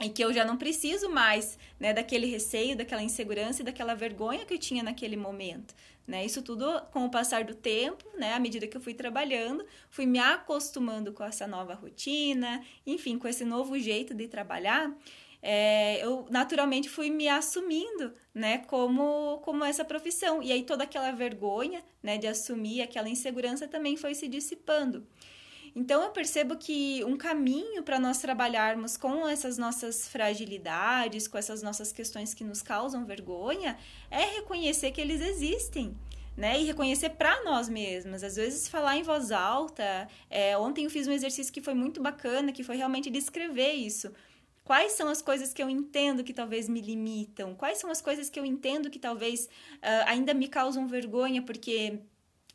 e 0.00 0.08
que 0.08 0.24
eu 0.24 0.32
já 0.32 0.44
não 0.44 0.56
preciso 0.56 1.08
mais, 1.08 1.58
né, 1.78 1.92
daquele 1.92 2.26
receio, 2.26 2.76
daquela 2.76 3.02
insegurança 3.02 3.62
e 3.62 3.64
daquela 3.64 3.94
vergonha 3.94 4.44
que 4.44 4.54
eu 4.54 4.58
tinha 4.58 4.82
naquele 4.82 5.16
momento, 5.16 5.74
né? 6.06 6.24
Isso 6.24 6.42
tudo 6.42 6.66
com 6.90 7.04
o 7.04 7.10
passar 7.10 7.44
do 7.44 7.54
tempo, 7.54 8.04
né, 8.18 8.34
à 8.34 8.40
medida 8.40 8.66
que 8.66 8.76
eu 8.76 8.80
fui 8.80 8.94
trabalhando, 8.94 9.64
fui 9.88 10.04
me 10.04 10.18
acostumando 10.18 11.12
com 11.12 11.22
essa 11.22 11.46
nova 11.46 11.74
rotina, 11.74 12.64
enfim, 12.84 13.18
com 13.18 13.28
esse 13.28 13.44
novo 13.44 13.78
jeito 13.78 14.14
de 14.14 14.26
trabalhar 14.26 14.92
é, 15.46 16.02
eu 16.02 16.26
naturalmente 16.30 16.88
fui 16.88 17.10
me 17.10 17.28
assumindo, 17.28 18.14
né, 18.34 18.58
como, 18.66 19.40
como 19.44 19.62
essa 19.62 19.84
profissão. 19.84 20.42
E 20.42 20.50
aí 20.50 20.62
toda 20.62 20.84
aquela 20.84 21.12
vergonha, 21.12 21.84
né, 22.02 22.16
de 22.16 22.26
assumir 22.26 22.80
aquela 22.80 23.10
insegurança 23.10 23.68
também 23.68 23.94
foi 23.94 24.14
se 24.14 24.26
dissipando. 24.26 25.06
Então 25.76 26.02
eu 26.02 26.08
percebo 26.12 26.56
que 26.56 27.04
um 27.04 27.14
caminho 27.18 27.82
para 27.82 28.00
nós 28.00 28.18
trabalharmos 28.18 28.96
com 28.96 29.28
essas 29.28 29.58
nossas 29.58 30.08
fragilidades, 30.08 31.28
com 31.28 31.36
essas 31.36 31.62
nossas 31.62 31.92
questões 31.92 32.32
que 32.32 32.42
nos 32.42 32.62
causam 32.62 33.04
vergonha, 33.04 33.76
é 34.10 34.24
reconhecer 34.36 34.92
que 34.92 35.00
eles 35.00 35.20
existem. 35.20 35.94
Né, 36.36 36.60
e 36.60 36.64
reconhecer 36.64 37.10
para 37.10 37.44
nós 37.44 37.68
mesmas. 37.68 38.24
Às 38.24 38.34
vezes, 38.34 38.66
falar 38.66 38.96
em 38.96 39.04
voz 39.04 39.30
alta. 39.30 40.08
É, 40.28 40.58
ontem 40.58 40.84
eu 40.84 40.90
fiz 40.90 41.06
um 41.06 41.12
exercício 41.12 41.52
que 41.52 41.60
foi 41.60 41.74
muito 41.74 42.02
bacana, 42.02 42.50
que 42.50 42.64
foi 42.64 42.76
realmente 42.76 43.08
descrever 43.08 43.74
isso. 43.74 44.10
Quais 44.64 44.92
são 44.92 45.08
as 45.08 45.20
coisas 45.20 45.52
que 45.52 45.62
eu 45.62 45.68
entendo 45.68 46.24
que 46.24 46.32
talvez 46.32 46.68
me 46.70 46.80
limitam? 46.80 47.54
Quais 47.54 47.78
são 47.78 47.90
as 47.90 48.00
coisas 48.00 48.30
que 48.30 48.40
eu 48.40 48.46
entendo 48.46 48.90
que 48.90 48.98
talvez 48.98 49.44
uh, 49.44 50.06
ainda 50.06 50.32
me 50.32 50.48
causam 50.48 50.88
vergonha 50.88 51.42
porque 51.42 52.00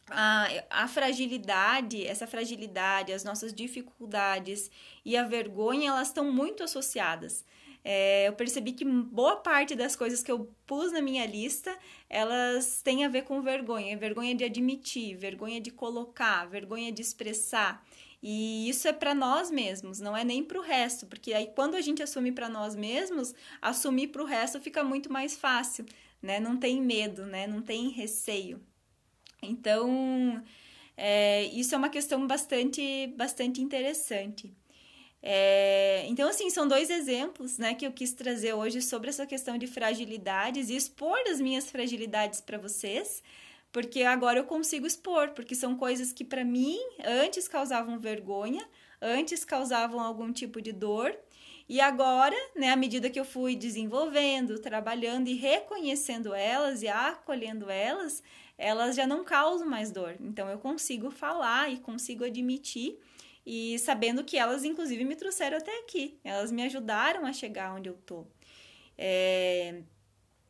a, 0.09 0.47
a 0.69 0.87
fragilidade, 0.87 2.05
essa 2.05 2.25
fragilidade, 2.25 3.13
as 3.13 3.23
nossas 3.23 3.53
dificuldades 3.53 4.71
e 5.05 5.15
a 5.15 5.23
vergonha, 5.23 5.89
elas 5.91 6.07
estão 6.07 6.31
muito 6.31 6.63
associadas. 6.63 7.45
É, 7.83 8.27
eu 8.27 8.33
percebi 8.33 8.73
que 8.73 8.83
boa 8.83 9.37
parte 9.37 9.73
das 9.75 9.95
coisas 9.95 10.21
que 10.21 10.31
eu 10.31 10.51
pus 10.65 10.91
na 10.91 11.01
minha 11.01 11.25
lista, 11.25 11.75
elas 12.09 12.81
têm 12.81 13.05
a 13.05 13.07
ver 13.07 13.21
com 13.23 13.41
vergonha. 13.41 13.97
Vergonha 13.97 14.35
de 14.35 14.43
admitir, 14.43 15.15
vergonha 15.15 15.61
de 15.61 15.71
colocar, 15.71 16.45
vergonha 16.47 16.91
de 16.91 17.01
expressar. 17.01 17.85
E 18.21 18.69
isso 18.69 18.87
é 18.87 18.93
para 18.93 19.15
nós 19.15 19.49
mesmos, 19.49 19.99
não 19.99 20.15
é 20.15 20.25
nem 20.25 20.43
para 20.43 20.59
o 20.59 20.61
resto, 20.61 21.05
porque 21.05 21.33
aí 21.33 21.47
quando 21.55 21.75
a 21.75 21.81
gente 21.81 22.03
assume 22.03 22.31
para 22.33 22.49
nós 22.49 22.75
mesmos, 22.75 23.33
assumir 23.61 24.07
para 24.09 24.21
o 24.21 24.25
resto 24.25 24.59
fica 24.59 24.83
muito 24.83 25.11
mais 25.11 25.37
fácil, 25.37 25.85
né? 26.21 26.39
Não 26.39 26.57
tem 26.57 26.81
medo, 26.81 27.25
né? 27.25 27.47
Não 27.47 27.61
tem 27.61 27.89
receio. 27.89 28.61
Então, 29.41 30.43
é, 30.97 31.45
isso 31.45 31.73
é 31.73 31.77
uma 31.77 31.89
questão 31.89 32.27
bastante, 32.27 33.07
bastante 33.15 33.61
interessante. 33.61 34.53
É, 35.21 36.05
então, 36.07 36.29
assim, 36.29 36.49
são 36.49 36.67
dois 36.67 36.89
exemplos 36.89 37.57
né, 37.57 37.73
que 37.73 37.85
eu 37.85 37.91
quis 37.91 38.13
trazer 38.13 38.53
hoje 38.53 38.81
sobre 38.81 39.09
essa 39.09 39.25
questão 39.25 39.57
de 39.57 39.67
fragilidades 39.67 40.69
e 40.69 40.75
expor 40.75 41.19
as 41.29 41.39
minhas 41.41 41.69
fragilidades 41.69 42.41
para 42.41 42.57
vocês 42.57 43.21
porque 43.71 44.03
agora 44.03 44.39
eu 44.39 44.45
consigo 44.45 44.87
expor, 44.87 45.29
porque 45.29 45.55
são 45.55 45.75
coisas 45.75 46.11
que 46.11 46.23
para 46.23 46.43
mim 46.43 46.77
antes 47.03 47.47
causavam 47.47 47.99
vergonha, 47.99 48.67
antes 49.01 49.45
causavam 49.45 49.99
algum 49.99 50.31
tipo 50.31 50.61
de 50.61 50.71
dor, 50.71 51.15
e 51.69 51.79
agora, 51.79 52.35
né, 52.55 52.71
à 52.71 52.75
medida 52.75 53.11
que 53.11 53.19
eu 53.19 53.23
fui 53.23 53.55
desenvolvendo, 53.55 54.57
trabalhando 54.57 55.27
e 55.27 55.35
reconhecendo 55.35 56.33
elas 56.33 56.81
e 56.81 56.87
acolhendo 56.87 57.69
elas, 57.69 58.23
elas 58.57 58.95
já 58.95 59.05
não 59.05 59.23
causam 59.23 59.69
mais 59.69 59.91
dor. 59.91 60.15
Então 60.19 60.49
eu 60.49 60.57
consigo 60.57 61.11
falar 61.11 61.71
e 61.71 61.77
consigo 61.77 62.23
admitir 62.25 62.97
e 63.45 63.77
sabendo 63.77 64.23
que 64.23 64.35
elas 64.35 64.63
inclusive 64.63 65.05
me 65.05 65.15
trouxeram 65.15 65.57
até 65.57 65.79
aqui. 65.81 66.19
Elas 66.23 66.51
me 66.51 66.63
ajudaram 66.63 67.23
a 67.23 67.31
chegar 67.31 67.75
onde 67.75 67.87
eu 67.87 67.97
tô. 68.03 68.25
É, 68.97 69.83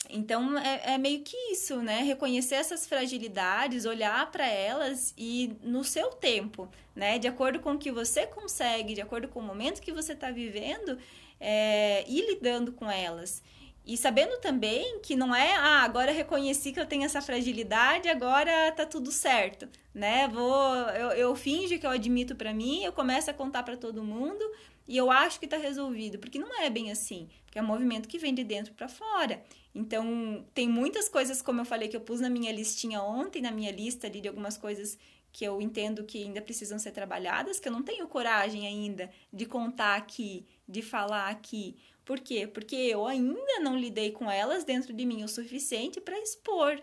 então 0.08 0.58
é, 0.58 0.94
é, 0.94 0.98
meio 0.98 1.22
que 1.22 1.36
isso, 1.52 1.82
né? 1.82 2.02
Reconhecer 2.04 2.56
essas 2.56 2.88
fragilidades, 2.88 3.86
olhar 3.86 4.32
para 4.32 4.48
elas 4.48 5.14
e 5.18 5.56
no 5.62 5.84
seu 5.84 6.10
tempo, 6.10 6.70
né? 6.96 7.20
De 7.20 7.28
acordo 7.28 7.60
com 7.60 7.74
o 7.74 7.78
que 7.78 7.92
você 7.92 8.26
consegue, 8.26 8.94
de 8.94 9.02
acordo 9.02 9.28
com 9.28 9.40
o 9.40 9.44
momento 9.44 9.82
que 9.82 9.92
você 9.92 10.14
está 10.14 10.32
vivendo, 10.32 10.98
é, 11.40 12.06
ir 12.08 12.26
lidando 12.28 12.72
com 12.72 12.90
elas. 12.90 13.44
E 13.86 13.98
sabendo 13.98 14.40
também 14.40 15.00
que 15.00 15.16
não 15.16 15.36
é, 15.36 15.56
ah, 15.56 15.84
agora 15.84 16.12
reconheci 16.12 16.72
que 16.72 16.80
eu 16.80 16.86
tenho 16.86 17.04
essa 17.04 17.22
fragilidade, 17.22 18.08
agora 18.08 18.72
tá 18.74 18.86
tudo 18.86 19.12
certo, 19.12 19.68
né? 19.94 20.28
Vou, 20.28 20.76
eu, 20.90 21.10
eu 21.12 21.36
finge 21.36 21.80
que 21.80 21.88
eu 21.88 21.92
admito 21.92 22.36
para 22.36 22.54
mim, 22.54 22.84
eu 22.84 22.94
começo 22.94 23.32
a 23.32 23.34
contar 23.34 23.64
para 23.64 23.76
todo 23.76 24.04
mundo 24.04 24.44
e 24.88 24.98
eu 24.98 25.10
acho 25.10 25.40
que 25.40 25.48
tá 25.48 25.58
resolvido, 25.58 26.20
porque 26.20 26.38
não 26.38 26.62
é 26.62 26.70
bem 26.70 26.92
assim, 26.92 27.28
porque 27.46 27.58
é 27.58 27.62
um 27.62 27.66
movimento 27.66 28.08
que 28.08 28.20
vem 28.20 28.34
de 28.34 28.44
dentro 28.44 28.74
para 28.74 28.88
fora. 28.88 29.42
Então, 29.80 30.46
tem 30.54 30.68
muitas 30.68 31.08
coisas, 31.08 31.42
como 31.42 31.62
eu 31.62 31.66
falei, 31.66 31.88
que 31.88 31.96
eu 31.96 32.02
pus 32.02 32.20
na 32.20 32.30
minha 32.30 32.52
listinha 32.52 33.02
ontem, 33.02 33.42
na 33.42 33.50
minha 33.50 33.72
lista 33.72 34.08
ali 34.08 34.20
de 34.20 34.28
algumas 34.28 34.58
coisas 34.58 34.98
que 35.32 35.46
eu 35.46 35.62
entendo 35.62 36.04
que 36.04 36.22
ainda 36.22 36.42
precisam 36.42 36.78
ser 36.78 36.92
trabalhadas, 36.92 37.62
que 37.62 37.70
eu 37.70 37.72
não 37.72 37.82
tenho 37.82 38.06
coragem 38.06 38.68
ainda 38.68 39.10
de 39.32 39.46
contar 39.46 39.96
aqui, 39.96 40.46
de 40.68 40.82
falar 40.82 41.30
aqui. 41.30 41.78
Por 42.04 42.20
quê? 42.20 42.46
Porque 42.46 42.76
eu 42.76 43.08
ainda 43.08 43.62
não 43.62 43.80
lidei 43.80 44.12
com 44.12 44.30
elas 44.30 44.66
dentro 44.66 44.92
de 44.92 45.06
mim 45.06 45.24
o 45.24 45.30
suficiente 45.30 46.02
para 46.02 46.20
expor. 46.20 46.82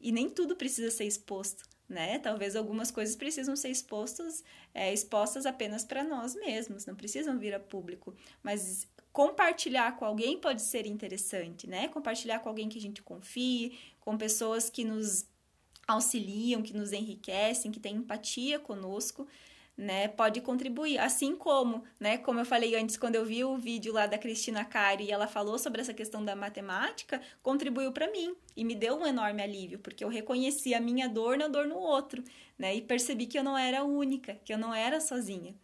E 0.00 0.10
nem 0.10 0.30
tudo 0.30 0.56
precisa 0.56 0.90
ser 0.90 1.04
exposto, 1.04 1.67
né? 1.88 2.18
Talvez 2.18 2.54
algumas 2.54 2.90
coisas 2.90 3.16
precisam 3.16 3.56
ser 3.56 3.70
expostas, 3.70 4.44
é, 4.74 4.92
expostas 4.92 5.46
apenas 5.46 5.84
para 5.84 6.04
nós 6.04 6.34
mesmos, 6.34 6.84
não 6.84 6.94
precisam 6.94 7.38
vir 7.38 7.54
a 7.54 7.60
público. 7.60 8.14
Mas 8.42 8.86
compartilhar 9.12 9.96
com 9.96 10.04
alguém 10.04 10.38
pode 10.38 10.62
ser 10.62 10.86
interessante, 10.86 11.66
né? 11.66 11.88
Compartilhar 11.88 12.40
com 12.40 12.48
alguém 12.48 12.68
que 12.68 12.78
a 12.78 12.82
gente 12.82 13.02
confie, 13.02 13.78
com 14.00 14.16
pessoas 14.18 14.68
que 14.68 14.84
nos 14.84 15.26
auxiliam, 15.86 16.62
que 16.62 16.76
nos 16.76 16.92
enriquecem, 16.92 17.72
que 17.72 17.80
têm 17.80 17.96
empatia 17.96 18.58
conosco, 18.58 19.26
né? 19.78 20.08
Pode 20.08 20.40
contribuir. 20.40 20.98
Assim 20.98 21.36
como, 21.36 21.84
né? 22.00 22.18
Como 22.18 22.40
eu 22.40 22.44
falei 22.44 22.74
antes, 22.74 22.96
quando 22.96 23.14
eu 23.14 23.24
vi 23.24 23.44
o 23.44 23.56
vídeo 23.56 23.92
lá 23.92 24.06
da 24.06 24.18
Cristina 24.18 24.64
Cari 24.64 25.04
e 25.04 25.12
ela 25.12 25.28
falou 25.28 25.56
sobre 25.56 25.80
essa 25.80 25.94
questão 25.94 26.24
da 26.24 26.34
matemática, 26.34 27.22
contribuiu 27.40 27.92
para 27.92 28.10
mim 28.10 28.34
e 28.56 28.64
me 28.64 28.74
deu 28.74 28.96
um 28.96 29.06
enorme 29.06 29.40
alívio, 29.40 29.78
porque 29.78 30.02
eu 30.02 30.08
reconheci 30.08 30.74
a 30.74 30.80
minha 30.80 31.08
dor 31.08 31.38
na 31.38 31.46
dor 31.46 31.68
no 31.68 31.76
outro, 31.76 32.24
né? 32.58 32.74
E 32.74 32.82
percebi 32.82 33.26
que 33.26 33.38
eu 33.38 33.44
não 33.44 33.56
era 33.56 33.84
única, 33.84 34.34
que 34.44 34.52
eu 34.52 34.58
não 34.58 34.74
era 34.74 35.00
sozinha. 35.00 35.54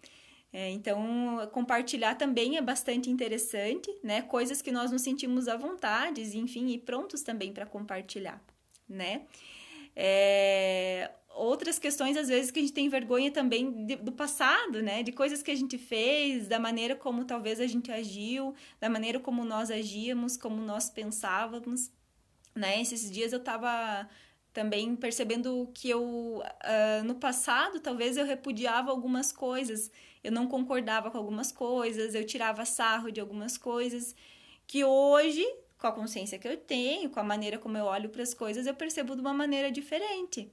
É, 0.52 0.70
então, 0.70 1.48
compartilhar 1.50 2.14
também 2.14 2.56
é 2.56 2.62
bastante 2.62 3.10
interessante, 3.10 3.92
né? 4.00 4.22
Coisas 4.22 4.62
que 4.62 4.70
nós 4.70 4.92
nos 4.92 5.02
sentimos 5.02 5.48
à 5.48 5.56
vontade, 5.56 6.38
enfim, 6.38 6.68
e 6.68 6.78
prontos 6.78 7.22
também 7.22 7.52
para 7.52 7.66
compartilhar, 7.66 8.40
né? 8.88 9.22
É, 9.96 11.10
outras 11.34 11.78
questões, 11.78 12.16
às 12.16 12.28
vezes, 12.28 12.50
que 12.50 12.58
a 12.58 12.62
gente 12.62 12.72
tem 12.72 12.88
vergonha 12.88 13.30
também 13.30 13.86
de, 13.86 13.96
do 13.96 14.12
passado, 14.12 14.82
né? 14.82 15.02
De 15.02 15.12
coisas 15.12 15.42
que 15.42 15.50
a 15.50 15.54
gente 15.54 15.76
fez, 15.76 16.48
da 16.48 16.58
maneira 16.58 16.94
como 16.94 17.24
talvez 17.24 17.60
a 17.60 17.66
gente 17.66 17.90
agiu, 17.90 18.54
da 18.80 18.88
maneira 18.88 19.18
como 19.20 19.44
nós 19.44 19.70
agíamos, 19.70 20.36
como 20.36 20.62
nós 20.62 20.88
pensávamos, 20.88 21.90
né? 22.54 22.80
Esses 22.80 23.10
dias 23.10 23.32
eu 23.32 23.38
estava 23.38 24.08
também 24.52 24.94
percebendo 24.94 25.68
que 25.74 25.90
eu, 25.90 26.02
uh, 26.02 27.04
no 27.04 27.16
passado, 27.16 27.80
talvez 27.80 28.16
eu 28.16 28.24
repudiava 28.24 28.90
algumas 28.90 29.32
coisas 29.32 29.90
eu 30.24 30.32
não 30.32 30.48
concordava 30.48 31.10
com 31.10 31.18
algumas 31.18 31.52
coisas, 31.52 32.14
eu 32.14 32.24
tirava 32.24 32.64
sarro 32.64 33.12
de 33.12 33.20
algumas 33.20 33.58
coisas, 33.58 34.16
que 34.66 34.82
hoje, 34.82 35.44
com 35.78 35.86
a 35.86 35.92
consciência 35.92 36.38
que 36.38 36.48
eu 36.48 36.56
tenho, 36.56 37.10
com 37.10 37.20
a 37.20 37.22
maneira 37.22 37.58
como 37.58 37.76
eu 37.76 37.84
olho 37.84 38.08
para 38.08 38.22
as 38.22 38.32
coisas, 38.32 38.66
eu 38.66 38.74
percebo 38.74 39.14
de 39.14 39.20
uma 39.20 39.34
maneira 39.34 39.70
diferente. 39.70 40.50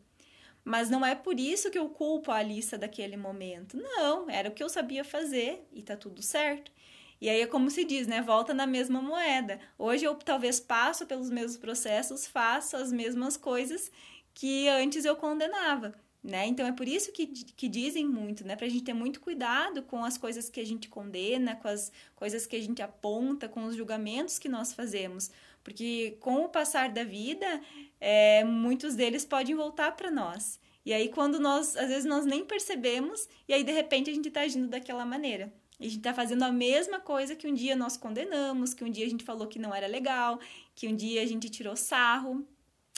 Mas 0.64 0.90
não 0.90 1.06
é 1.06 1.16
por 1.16 1.40
isso 1.40 1.72
que 1.72 1.78
eu 1.78 1.90
culpo 1.90 2.32
a 2.32 2.38
Alissa 2.38 2.78
daquele 2.78 3.18
momento. 3.18 3.78
Não, 3.78 4.30
era 4.30 4.50
o 4.50 4.52
que 4.52 4.64
eu 4.64 4.70
sabia 4.70 5.04
fazer 5.04 5.68
e 5.72 5.82
tá 5.82 5.96
tudo 5.96 6.22
certo. 6.22 6.72
E 7.20 7.30
aí 7.30 7.42
é 7.42 7.48
como 7.48 7.70
se 7.70 7.84
diz, 7.84 8.08
né? 8.08 8.22
Volta 8.22 8.54
na 8.54 8.66
mesma 8.66 9.02
moeda. 9.02 9.60
Hoje 9.78 10.06
eu 10.06 10.16
talvez 10.16 10.60
passo 10.60 11.06
pelos 11.06 11.30
mesmos 11.30 11.58
processos, 11.58 12.26
faço 12.26 12.76
as 12.76 12.92
mesmas 12.92 13.38
coisas 13.38 13.92
que 14.34 14.68
antes 14.68 15.06
eu 15.06 15.16
condenava. 15.16 15.94
Né? 16.24 16.46
Então 16.46 16.68
é 16.68 16.72
por 16.72 16.88
isso 16.88 17.12
que, 17.12 17.26
que 17.26 17.68
dizem 17.68 18.08
muito, 18.08 18.46
né? 18.46 18.56
Para 18.56 18.68
a 18.68 18.70
gente 18.70 18.84
ter 18.84 18.94
muito 18.94 19.20
cuidado 19.20 19.82
com 19.82 20.06
as 20.06 20.20
coisas 20.20 20.52
que 20.52 20.60
a 20.60 20.66
gente 20.66 20.88
condena, 20.88 21.56
com 21.56 21.68
as 21.68 21.92
coisas 22.16 22.46
que 22.46 22.56
a 22.56 22.62
gente 22.62 22.80
aponta, 22.80 23.50
com 23.50 23.66
os 23.66 23.76
julgamentos 23.76 24.38
que 24.38 24.48
nós 24.48 24.72
fazemos, 24.72 25.32
porque 25.64 26.18
com 26.20 26.46
o 26.46 26.50
passar 26.50 26.90
da 26.90 27.04
vida, 27.04 27.60
é, 28.02 28.44
muitos 28.44 28.96
deles 28.96 29.24
podem 29.24 29.56
voltar 29.56 29.96
para 29.96 30.10
nós. 30.10 30.60
E 30.84 30.92
aí 30.92 31.10
quando 31.10 31.40
nós, 31.40 31.78
às 31.78 31.88
vezes 31.88 32.06
nós 32.06 32.26
nem 32.26 32.44
percebemos, 32.44 33.30
e 33.48 33.54
aí 33.54 33.64
de 33.64 33.72
repente 33.72 34.10
a 34.10 34.14
gente 34.14 34.28
está 34.28 34.42
agindo 34.42 34.68
daquela 34.68 35.06
maneira. 35.06 35.54
E 35.80 35.86
a 35.86 35.90
gente 35.90 36.00
está 36.00 36.14
fazendo 36.14 36.44
a 36.44 36.52
mesma 36.52 37.00
coisa 37.00 37.36
que 37.36 37.48
um 37.48 37.54
dia 37.54 37.76
nós 37.76 37.96
condenamos, 37.96 38.74
que 38.74 38.84
um 38.84 38.90
dia 38.90 39.06
a 39.06 39.10
gente 39.10 39.24
falou 39.24 39.48
que 39.48 39.60
não 39.60 39.74
era 39.74 39.88
legal, 39.88 40.40
que 40.76 40.88
um 40.88 40.96
dia 40.96 41.22
a 41.22 41.26
gente 41.26 41.50
tirou 41.50 41.76
sarro, 41.76 42.46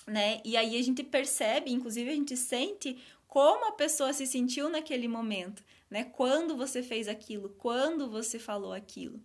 né? 0.08 0.42
E 0.44 0.58
aí 0.58 0.78
a 0.78 0.82
gente 0.82 1.04
percebe, 1.04 1.72
inclusive 1.72 2.10
a 2.10 2.14
gente 2.14 2.36
sente 2.36 2.98
como 3.28 3.68
a 3.68 3.72
pessoa 3.72 4.14
se 4.14 4.28
sentiu 4.28 4.70
naquele 4.70 5.08
momento, 5.08 5.64
né? 5.90 6.04
Quando 6.04 6.58
você 6.58 6.84
fez 6.84 7.08
aquilo, 7.08 7.50
quando 7.58 8.10
você 8.10 8.38
falou 8.38 8.74
aquilo, 8.74 9.20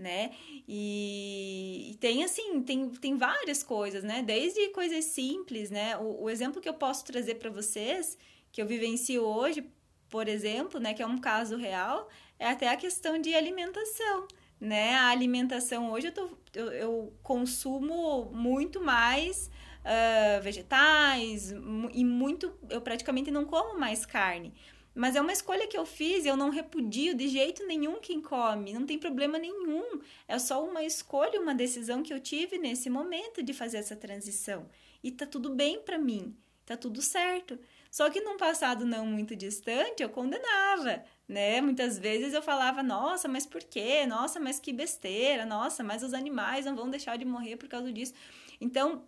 né? 0.00 0.32
E, 0.66 1.90
e 1.92 1.94
tem 1.96 2.24
assim, 2.24 2.62
tem, 2.62 2.88
tem 2.90 3.16
várias 3.16 3.62
coisas, 3.62 4.02
né? 4.02 4.22
Desde 4.22 4.68
coisas 4.70 5.04
simples, 5.04 5.70
né? 5.70 5.96
O, 5.98 6.24
o 6.24 6.30
exemplo 6.30 6.60
que 6.60 6.68
eu 6.68 6.74
posso 6.74 7.04
trazer 7.04 7.36
para 7.36 7.50
vocês, 7.50 8.18
que 8.50 8.60
eu 8.60 8.66
vivencio 8.66 9.22
hoje, 9.22 9.64
por 10.08 10.26
exemplo, 10.26 10.80
né? 10.80 10.94
Que 10.94 11.02
é 11.02 11.06
um 11.06 11.18
caso 11.18 11.56
real, 11.56 12.08
é 12.38 12.48
até 12.48 12.68
a 12.68 12.76
questão 12.76 13.18
de 13.20 13.34
alimentação 13.34 14.26
né? 14.60 14.94
A 14.94 15.08
alimentação 15.08 15.90
hoje 15.90 16.08
eu, 16.08 16.12
tô, 16.12 16.28
eu, 16.54 16.66
eu 16.72 17.12
consumo 17.22 18.30
muito 18.32 18.80
mais 18.80 19.50
uh, 19.80 20.42
vegetais 20.42 21.52
e 21.94 22.04
muito. 22.04 22.52
Eu 22.68 22.82
praticamente 22.82 23.30
não 23.30 23.44
como 23.46 23.78
mais 23.78 24.04
carne. 24.04 24.52
Mas 24.94 25.14
é 25.16 25.20
uma 25.20 25.32
escolha 25.32 25.66
que 25.66 25.76
eu 25.78 25.86
fiz 25.86 26.24
e 26.24 26.28
eu 26.28 26.36
não 26.36 26.50
repudio 26.50 27.14
de 27.14 27.28
jeito 27.28 27.66
nenhum 27.66 28.00
quem 28.00 28.20
come, 28.20 28.72
não 28.72 28.84
tem 28.86 28.98
problema 28.98 29.38
nenhum. 29.38 30.00
É 30.26 30.38
só 30.38 30.64
uma 30.64 30.82
escolha, 30.82 31.40
uma 31.40 31.54
decisão 31.54 32.02
que 32.02 32.12
eu 32.12 32.20
tive 32.20 32.58
nesse 32.58 32.90
momento 32.90 33.42
de 33.42 33.52
fazer 33.54 33.78
essa 33.78 33.96
transição. 33.96 34.68
E 35.02 35.10
tá 35.10 35.26
tudo 35.26 35.50
bem 35.50 35.80
para 35.80 35.98
mim, 35.98 36.36
tá 36.66 36.76
tudo 36.76 37.00
certo. 37.00 37.58
Só 37.90 38.08
que 38.08 38.20
num 38.20 38.36
passado 38.36 38.84
não 38.84 39.04
muito 39.04 39.34
distante 39.34 40.02
eu 40.02 40.08
condenava, 40.08 41.04
né? 41.26 41.60
Muitas 41.60 41.98
vezes 41.98 42.34
eu 42.34 42.42
falava: 42.42 42.82
"Nossa, 42.82 43.26
mas 43.28 43.44
por 43.46 43.62
quê? 43.62 44.06
Nossa, 44.06 44.38
mas 44.38 44.60
que 44.60 44.72
besteira. 44.72 45.44
Nossa, 45.44 45.82
mas 45.82 46.02
os 46.02 46.14
animais 46.14 46.66
não 46.66 46.76
vão 46.76 46.88
deixar 46.88 47.16
de 47.18 47.24
morrer 47.24 47.56
por 47.56 47.68
causa 47.68 47.92
disso". 47.92 48.14
Então, 48.60 49.04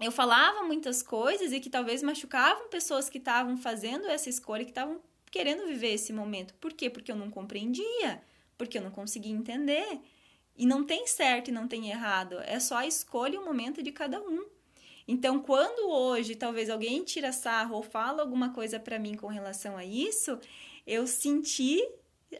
eu 0.00 0.12
falava 0.12 0.62
muitas 0.62 1.02
coisas 1.02 1.52
e 1.52 1.58
que 1.58 1.68
talvez 1.68 2.02
machucavam 2.02 2.68
pessoas 2.68 3.10
que 3.10 3.18
estavam 3.18 3.56
fazendo 3.56 4.06
essa 4.06 4.28
escolha, 4.28 4.64
que 4.64 4.70
estavam 4.70 5.00
querendo 5.30 5.66
viver 5.66 5.94
esse 5.94 6.12
momento. 6.12 6.54
Por 6.54 6.72
quê? 6.72 6.88
Porque 6.88 7.10
eu 7.10 7.16
não 7.16 7.30
compreendia, 7.30 8.22
porque 8.56 8.78
eu 8.78 8.82
não 8.82 8.90
conseguia 8.90 9.32
entender. 9.32 10.00
E 10.56 10.66
não 10.66 10.84
tem 10.84 11.06
certo 11.06 11.48
e 11.48 11.52
não 11.52 11.68
tem 11.68 11.90
errado, 11.90 12.40
é 12.40 12.58
só 12.58 12.78
a 12.78 12.86
escolha 12.86 13.36
e 13.36 13.38
o 13.38 13.44
momento 13.44 13.80
de 13.82 13.92
cada 13.92 14.20
um. 14.20 14.44
Então, 15.06 15.40
quando 15.40 15.88
hoje 15.88 16.34
talvez 16.34 16.68
alguém 16.68 17.04
tira 17.04 17.32
sarro 17.32 17.76
ou 17.76 17.82
fala 17.82 18.22
alguma 18.22 18.52
coisa 18.52 18.78
para 18.78 18.98
mim 18.98 19.14
com 19.14 19.28
relação 19.28 19.76
a 19.76 19.84
isso, 19.84 20.38
eu 20.86 21.06
senti 21.06 21.80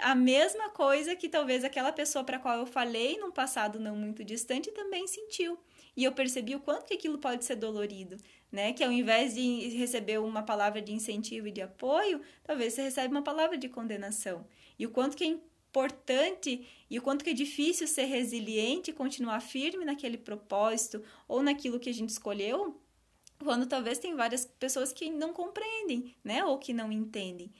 a 0.00 0.14
mesma 0.14 0.68
coisa 0.70 1.14
que 1.14 1.28
talvez 1.28 1.64
aquela 1.64 1.92
pessoa 1.92 2.24
para 2.24 2.38
qual 2.38 2.58
eu 2.58 2.66
falei 2.66 3.18
num 3.18 3.30
passado 3.30 3.78
não 3.80 3.96
muito 3.96 4.22
distante 4.24 4.70
também 4.72 5.06
sentiu 5.06 5.58
e 5.98 6.04
eu 6.04 6.12
percebi 6.12 6.54
o 6.54 6.60
quanto 6.60 6.86
que 6.86 6.94
aquilo 6.94 7.18
pode 7.18 7.44
ser 7.44 7.56
dolorido, 7.56 8.18
né? 8.52 8.72
Que 8.72 8.84
ao 8.84 8.92
invés 8.92 9.34
de 9.34 9.70
receber 9.70 10.20
uma 10.20 10.44
palavra 10.44 10.80
de 10.80 10.92
incentivo 10.92 11.48
e 11.48 11.50
de 11.50 11.60
apoio, 11.60 12.20
talvez 12.44 12.72
você 12.72 12.82
recebe 12.82 13.12
uma 13.12 13.24
palavra 13.24 13.58
de 13.58 13.68
condenação. 13.68 14.46
E 14.78 14.86
o 14.86 14.90
quanto 14.90 15.16
que 15.16 15.24
é 15.24 15.26
importante 15.26 16.64
e 16.88 17.00
o 17.00 17.02
quanto 17.02 17.24
que 17.24 17.30
é 17.30 17.32
difícil 17.32 17.88
ser 17.88 18.04
resiliente 18.04 18.92
e 18.92 18.94
continuar 18.94 19.40
firme 19.40 19.84
naquele 19.84 20.16
propósito 20.16 21.02
ou 21.26 21.42
naquilo 21.42 21.80
que 21.80 21.90
a 21.90 21.94
gente 21.94 22.10
escolheu, 22.10 22.80
quando 23.42 23.66
talvez 23.66 23.98
tem 23.98 24.14
várias 24.14 24.44
pessoas 24.46 24.92
que 24.92 25.10
não 25.10 25.32
compreendem, 25.32 26.14
né? 26.22 26.44
Ou 26.44 26.58
que 26.58 26.72
não 26.72 26.92
entendem. 26.92 27.50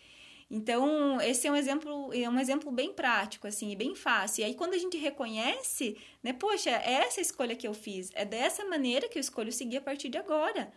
Então, 0.51 1.21
esse 1.21 1.47
é 1.47 1.53
um 1.53 1.57
exemplo, 1.57 2.11
é 2.15 2.29
um 2.29 2.41
exemplo 2.41 2.73
bem 2.73 2.93
prático, 2.93 3.47
assim, 3.47 3.71
e 3.71 3.77
bem 3.77 3.95
fácil. 3.95 4.43
E 4.43 4.45
aí, 4.45 4.55
quando 4.55 4.75
a 4.75 4.79
gente 4.79 4.97
reconhece, 4.97 5.97
né, 6.23 6.33
poxa, 6.33 6.71
é 6.71 7.05
essa 7.05 7.21
escolha 7.21 7.55
que 7.55 7.69
eu 7.69 7.75
fiz, 7.75 8.11
é 8.15 8.25
dessa 8.25 8.65
maneira 8.65 9.09
que 9.09 9.19
eu 9.19 9.21
escolho 9.21 9.53
seguir 9.53 9.77
a 9.77 9.83
partir 9.83 10.09
de 10.09 10.17
agora, 10.17 10.73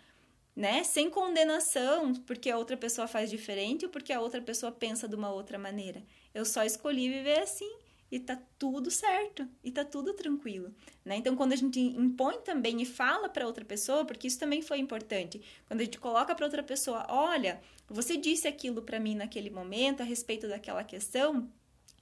né? 0.54 0.84
Sem 0.84 1.10
condenação, 1.10 2.13
porque 2.28 2.50
a 2.50 2.58
outra 2.58 2.75
pessoa 2.75 3.08
faz 3.08 3.30
diferente 3.30 3.86
ou 3.86 3.92
porque 3.92 4.12
a 4.12 4.20
outra 4.20 4.42
pessoa 4.42 4.72
pensa 4.72 5.08
de 5.08 5.16
uma 5.16 5.32
outra 5.32 5.58
maneira. 5.58 6.04
Eu 6.34 6.44
só 6.44 6.63
escolhi 6.66 7.08
viver 7.10 7.40
assim 7.40 7.72
e 8.12 8.20
tá 8.20 8.38
tudo 8.60 8.91
certo 8.91 9.48
e 9.63 9.72
tá 9.72 9.86
tudo 9.86 10.13
tranquilo, 10.13 10.74
né? 11.06 11.15
Então 11.15 11.36
quando 11.36 11.54
a 11.54 11.56
gente 11.56 11.80
impõe 11.80 12.39
também 12.41 12.82
e 12.82 12.86
fala 12.86 13.30
para 13.30 13.47
outra 13.47 13.63
pessoa, 13.63 14.04
porque 14.04 14.28
isso 14.28 14.38
também 14.38 14.62
foi 14.62 14.80
importante, 14.80 15.41
quando 15.67 15.80
a 15.80 15.84
gente 15.86 15.97
coloca 15.97 16.36
para 16.36 16.45
outra 16.45 16.62
pessoa, 16.62 17.06
olha, 17.10 17.62
você 17.88 18.17
disse 18.17 18.47
aquilo 18.47 18.82
para 18.82 19.00
mim 19.00 19.15
naquele 19.15 19.50
momento 19.50 20.02
a 20.02 20.06
respeito 20.06 20.47
daquela 20.47 20.84
questão, 20.84 21.50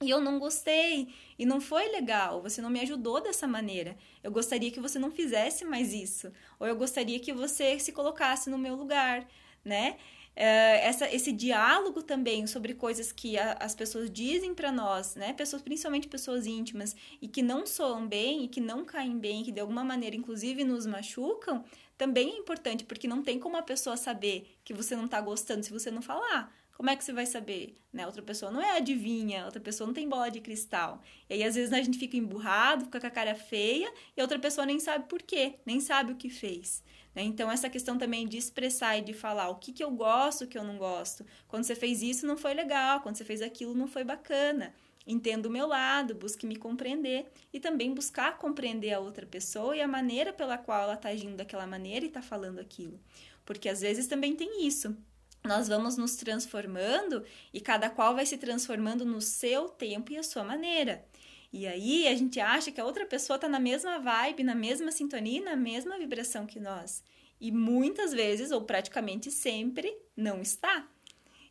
e 0.02 0.08
eu 0.08 0.18
não 0.18 0.38
gostei, 0.38 1.12
e 1.38 1.44
não 1.44 1.60
foi 1.60 1.88
legal, 1.90 2.40
você 2.40 2.62
não 2.62 2.70
me 2.70 2.80
ajudou 2.80 3.20
dessa 3.20 3.46
maneira. 3.46 3.98
Eu 4.22 4.30
gostaria 4.30 4.70
que 4.70 4.80
você 4.80 4.98
não 4.98 5.10
fizesse 5.10 5.62
mais 5.62 5.92
isso, 5.92 6.32
ou 6.58 6.66
eu 6.66 6.74
gostaria 6.74 7.20
que 7.20 7.34
você 7.34 7.78
se 7.78 7.92
colocasse 7.92 8.48
no 8.48 8.56
meu 8.56 8.74
lugar, 8.74 9.28
né? 9.62 9.98
É, 10.42 10.86
essa, 10.86 11.14
esse 11.14 11.32
diálogo 11.32 12.02
também 12.02 12.46
sobre 12.46 12.72
coisas 12.72 13.12
que 13.12 13.38
a, 13.38 13.58
as 13.60 13.74
pessoas 13.74 14.10
dizem 14.10 14.54
para 14.54 14.72
nós, 14.72 15.14
né? 15.14 15.34
Pessoas, 15.34 15.60
principalmente 15.60 16.08
pessoas 16.08 16.46
íntimas, 16.46 16.96
e 17.20 17.28
que 17.28 17.42
não 17.42 17.66
soam 17.66 18.08
bem, 18.08 18.44
e 18.44 18.48
que 18.48 18.58
não 18.58 18.82
caem 18.82 19.18
bem, 19.18 19.44
que 19.44 19.52
de 19.52 19.60
alguma 19.60 19.84
maneira, 19.84 20.16
inclusive, 20.16 20.64
nos 20.64 20.86
machucam, 20.86 21.62
também 21.98 22.30
é 22.30 22.38
importante, 22.38 22.84
porque 22.84 23.06
não 23.06 23.22
tem 23.22 23.38
como 23.38 23.58
a 23.58 23.62
pessoa 23.62 23.98
saber 23.98 24.56
que 24.64 24.72
você 24.72 24.96
não 24.96 25.06
tá 25.06 25.20
gostando 25.20 25.62
se 25.62 25.70
você 25.70 25.90
não 25.90 26.00
falar. 26.00 26.50
Como 26.72 26.88
é 26.88 26.96
que 26.96 27.04
você 27.04 27.12
vai 27.12 27.26
saber? 27.26 27.76
Né? 27.92 28.06
Outra 28.06 28.22
pessoa 28.22 28.50
não 28.50 28.62
é 28.62 28.78
adivinha, 28.78 29.44
outra 29.44 29.60
pessoa 29.60 29.86
não 29.86 29.92
tem 29.92 30.08
bola 30.08 30.30
de 30.30 30.40
cristal. 30.40 31.02
E 31.28 31.34
aí, 31.34 31.44
às 31.44 31.54
vezes, 31.54 31.70
a 31.70 31.82
gente 31.82 31.98
fica 31.98 32.16
emburrado, 32.16 32.86
fica 32.86 32.98
com 32.98 33.06
a 33.06 33.10
cara 33.10 33.34
feia, 33.34 33.92
e 34.16 34.22
outra 34.22 34.38
pessoa 34.38 34.64
nem 34.66 34.80
sabe 34.80 35.06
por 35.06 35.20
quê, 35.20 35.56
nem 35.66 35.80
sabe 35.80 36.12
o 36.12 36.16
que 36.16 36.30
fez. 36.30 36.82
Né? 37.14 37.22
Então, 37.22 37.50
essa 37.50 37.68
questão 37.68 37.98
também 37.98 38.26
de 38.26 38.36
expressar 38.36 38.98
e 38.98 39.02
de 39.02 39.12
falar 39.12 39.48
o 39.48 39.56
que, 39.56 39.72
que 39.72 39.82
eu 39.82 39.90
gosto, 39.90 40.44
o 40.44 40.46
que 40.46 40.56
eu 40.56 40.64
não 40.64 40.78
gosto. 40.78 41.24
Quando 41.48 41.64
você 41.64 41.74
fez 41.74 42.02
isso, 42.02 42.26
não 42.26 42.36
foi 42.36 42.54
legal. 42.54 43.00
Quando 43.00 43.16
você 43.16 43.24
fez 43.24 43.42
aquilo, 43.42 43.74
não 43.74 43.86
foi 43.86 44.04
bacana. 44.04 44.74
Entenda 45.06 45.48
o 45.48 45.50
meu 45.50 45.66
lado, 45.66 46.14
busque 46.14 46.46
me 46.46 46.56
compreender 46.56 47.26
e 47.52 47.58
também 47.58 47.92
buscar 47.92 48.36
compreender 48.36 48.92
a 48.92 49.00
outra 49.00 49.26
pessoa 49.26 49.74
e 49.76 49.80
a 49.80 49.88
maneira 49.88 50.32
pela 50.32 50.58
qual 50.58 50.82
ela 50.82 50.94
está 50.94 51.08
agindo 51.08 51.36
daquela 51.36 51.66
maneira 51.66 52.04
e 52.04 52.08
está 52.08 52.20
falando 52.20 52.60
aquilo. 52.60 53.00
Porque 53.44 53.68
às 53.68 53.80
vezes 53.80 54.06
também 54.06 54.36
tem 54.36 54.66
isso. 54.66 54.94
Nós 55.42 55.68
vamos 55.68 55.96
nos 55.96 56.16
transformando 56.16 57.24
e 57.52 57.60
cada 57.60 57.88
qual 57.88 58.14
vai 58.14 58.26
se 58.26 58.36
transformando 58.36 59.06
no 59.06 59.22
seu 59.22 59.68
tempo 59.70 60.12
e 60.12 60.18
a 60.18 60.22
sua 60.22 60.44
maneira. 60.44 61.04
E 61.52 61.66
aí 61.66 62.06
a 62.06 62.14
gente 62.14 62.38
acha 62.38 62.70
que 62.70 62.80
a 62.80 62.84
outra 62.84 63.04
pessoa 63.04 63.34
está 63.34 63.48
na 63.48 63.58
mesma 63.58 63.98
vibe, 63.98 64.44
na 64.44 64.54
mesma 64.54 64.92
sintonia, 64.92 65.42
na 65.42 65.56
mesma 65.56 65.98
vibração 65.98 66.46
que 66.46 66.60
nós. 66.60 67.02
E 67.40 67.50
muitas 67.50 68.12
vezes, 68.12 68.50
ou 68.50 68.62
praticamente 68.62 69.30
sempre, 69.30 69.92
não 70.16 70.40
está. 70.40 70.86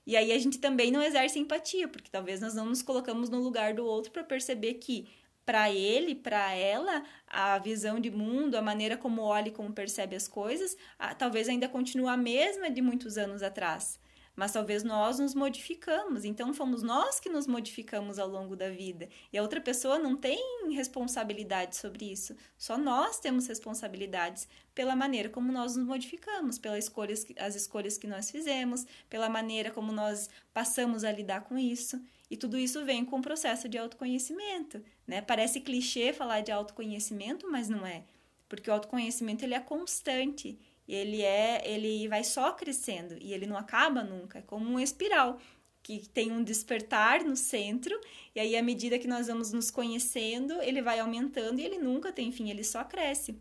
E 0.06 0.16
aí 0.16 0.32
a 0.32 0.40
gente 0.40 0.58
também 0.58 0.90
não 0.92 1.02
exerce 1.02 1.38
empatia, 1.38 1.88
porque 1.88 2.10
talvez 2.10 2.40
nós 2.40 2.56
não 2.56 2.66
nos 2.66 2.82
colocamos 2.82 3.30
no 3.30 3.42
lugar 3.42 3.74
do 3.74 3.86
outro 3.86 4.12
para 4.12 4.24
perceber 4.24 4.76
que 4.76 5.08
para 5.46 5.72
ele, 5.72 6.14
para 6.16 6.54
ela, 6.54 7.04
a 7.28 7.58
visão 7.58 8.00
de 8.00 8.12
mundo, 8.12 8.56
a 8.56 8.62
maneira 8.62 8.96
como 8.96 9.22
olha 9.22 9.50
e 9.50 9.52
como 9.52 9.74
percebe 9.74 10.16
as 10.16 10.28
coisas, 10.28 10.78
talvez 11.18 11.50
ainda 11.50 11.68
continue 11.68 12.08
a 12.08 12.16
mesma 12.16 12.70
de 12.70 12.82
muitos 12.82 13.18
anos 13.18 13.42
atrás 13.42 14.00
mas 14.40 14.54
talvez 14.54 14.86
nós 14.86 15.20
nos 15.20 15.36
modificamos. 15.36 16.24
Então 16.24 16.54
fomos 16.54 16.82
nós 16.82 17.20
que 17.20 17.28
nos 17.28 17.46
modificamos 17.46 18.18
ao 18.18 18.30
longo 18.30 18.56
da 18.56 18.70
vida. 18.70 19.10
E 19.34 19.38
a 19.38 19.42
outra 19.42 19.60
pessoa 19.60 20.00
não 20.00 20.16
tem 20.16 20.40
responsabilidade 20.72 21.76
sobre 21.76 22.10
isso. 22.10 22.34
Só 22.58 22.78
nós 22.78 23.20
temos 23.20 23.48
responsabilidades 23.48 24.48
pela 24.74 24.96
maneira 24.96 25.28
como 25.28 25.52
nós 25.52 25.76
nos 25.76 25.86
modificamos, 25.86 26.58
pelas 26.58 26.86
escolhas, 26.86 27.26
as 27.38 27.54
escolhas 27.54 27.98
que 27.98 28.08
nós 28.08 28.32
fizemos, 28.32 28.88
pela 29.10 29.28
maneira 29.28 29.72
como 29.72 29.92
nós 29.92 30.30
passamos 30.54 31.04
a 31.04 31.12
lidar 31.12 31.42
com 31.42 31.58
isso. 31.58 32.02
E 32.32 32.38
tudo 32.38 32.58
isso 32.58 32.86
vem 32.86 33.04
com 33.04 33.20
o 33.20 33.22
processo 33.22 33.68
de 33.68 33.78
autoconhecimento, 33.78 34.82
né? 35.06 35.20
Parece 35.20 35.60
clichê 35.60 36.14
falar 36.14 36.40
de 36.40 36.52
autoconhecimento, 36.54 37.46
mas 37.52 37.68
não 37.68 37.86
é. 37.86 38.06
Porque 38.48 38.70
o 38.70 38.74
autoconhecimento 38.74 39.44
ele 39.44 39.54
é 39.54 39.60
constante 39.60 40.58
ele 40.94 41.22
é, 41.22 41.62
ele 41.66 42.08
vai 42.08 42.24
só 42.24 42.52
crescendo 42.52 43.16
e 43.22 43.34
ele 43.34 43.46
não 43.46 43.58
acaba 43.58 44.04
nunca, 44.04 44.40
é 44.40 44.42
como 44.42 44.68
uma 44.70 44.84
espiral. 44.84 45.40
que 45.82 46.08
tem 46.10 46.32
um 46.32 46.44
despertar 46.44 47.24
no 47.24 47.36
centro, 47.36 48.00
e 48.36 48.40
aí 48.40 48.56
à 48.58 48.62
medida 48.62 49.00
que 49.00 49.08
nós 49.08 49.28
vamos 49.28 49.54
nos 49.54 49.72
conhecendo, 49.72 50.62
ele 50.62 50.82
vai 50.82 51.00
aumentando 51.00 51.60
e 51.60 51.66
ele 51.66 51.80
nunca 51.80 52.12
tem 52.12 52.32
fim, 52.32 52.50
ele 52.50 52.64
só 52.64 52.84
cresce. 52.84 53.40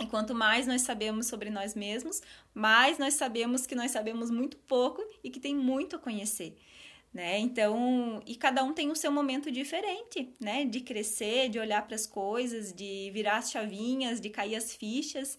E 0.00 0.06
quanto 0.06 0.34
mais 0.34 0.66
nós 0.66 0.82
sabemos 0.82 1.26
sobre 1.26 1.50
nós 1.50 1.74
mesmos, 1.74 2.22
mais 2.54 2.98
nós 2.98 3.14
sabemos 3.14 3.66
que 3.66 3.74
nós 3.74 3.90
sabemos 3.90 4.30
muito 4.30 4.56
pouco 4.56 5.02
e 5.22 5.28
que 5.30 5.40
tem 5.40 5.54
muito 5.54 5.96
a 5.96 5.98
conhecer. 5.98 6.56
Né? 7.12 7.38
Então, 7.40 8.22
e 8.26 8.34
cada 8.36 8.64
um 8.64 8.72
tem 8.72 8.90
o 8.90 8.96
seu 8.96 9.12
momento 9.12 9.50
diferente, 9.50 10.32
né? 10.40 10.64
De 10.64 10.80
crescer, 10.80 11.50
de 11.50 11.58
olhar 11.58 11.86
para 11.86 11.94
as 11.94 12.06
coisas, 12.06 12.72
de 12.72 13.10
virar 13.12 13.36
as 13.36 13.50
chavinhas, 13.50 14.18
de 14.18 14.30
cair 14.30 14.56
as 14.56 14.74
fichas. 14.74 15.38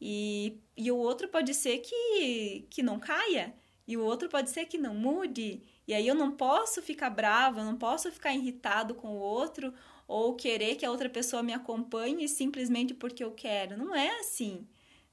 E, 0.00 0.58
e 0.76 0.90
o 0.90 0.96
outro 0.96 1.28
pode 1.28 1.52
ser 1.54 1.78
que, 1.78 2.66
que 2.70 2.82
não 2.82 2.98
caia, 2.98 3.54
e 3.86 3.96
o 3.96 4.04
outro 4.04 4.28
pode 4.28 4.50
ser 4.50 4.66
que 4.66 4.78
não 4.78 4.94
mude. 4.94 5.62
E 5.86 5.92
aí 5.92 6.06
eu 6.06 6.14
não 6.14 6.30
posso 6.30 6.80
ficar 6.80 7.10
brava, 7.10 7.60
eu 7.60 7.64
não 7.64 7.76
posso 7.76 8.10
ficar 8.12 8.32
irritado 8.34 8.94
com 8.94 9.08
o 9.08 9.18
outro, 9.18 9.74
ou 10.06 10.36
querer 10.36 10.76
que 10.76 10.86
a 10.86 10.90
outra 10.90 11.08
pessoa 11.08 11.42
me 11.42 11.52
acompanhe 11.52 12.28
simplesmente 12.28 12.94
porque 12.94 13.22
eu 13.22 13.32
quero. 13.32 13.76
Não 13.76 13.94
é 13.94 14.20
assim. 14.20 14.66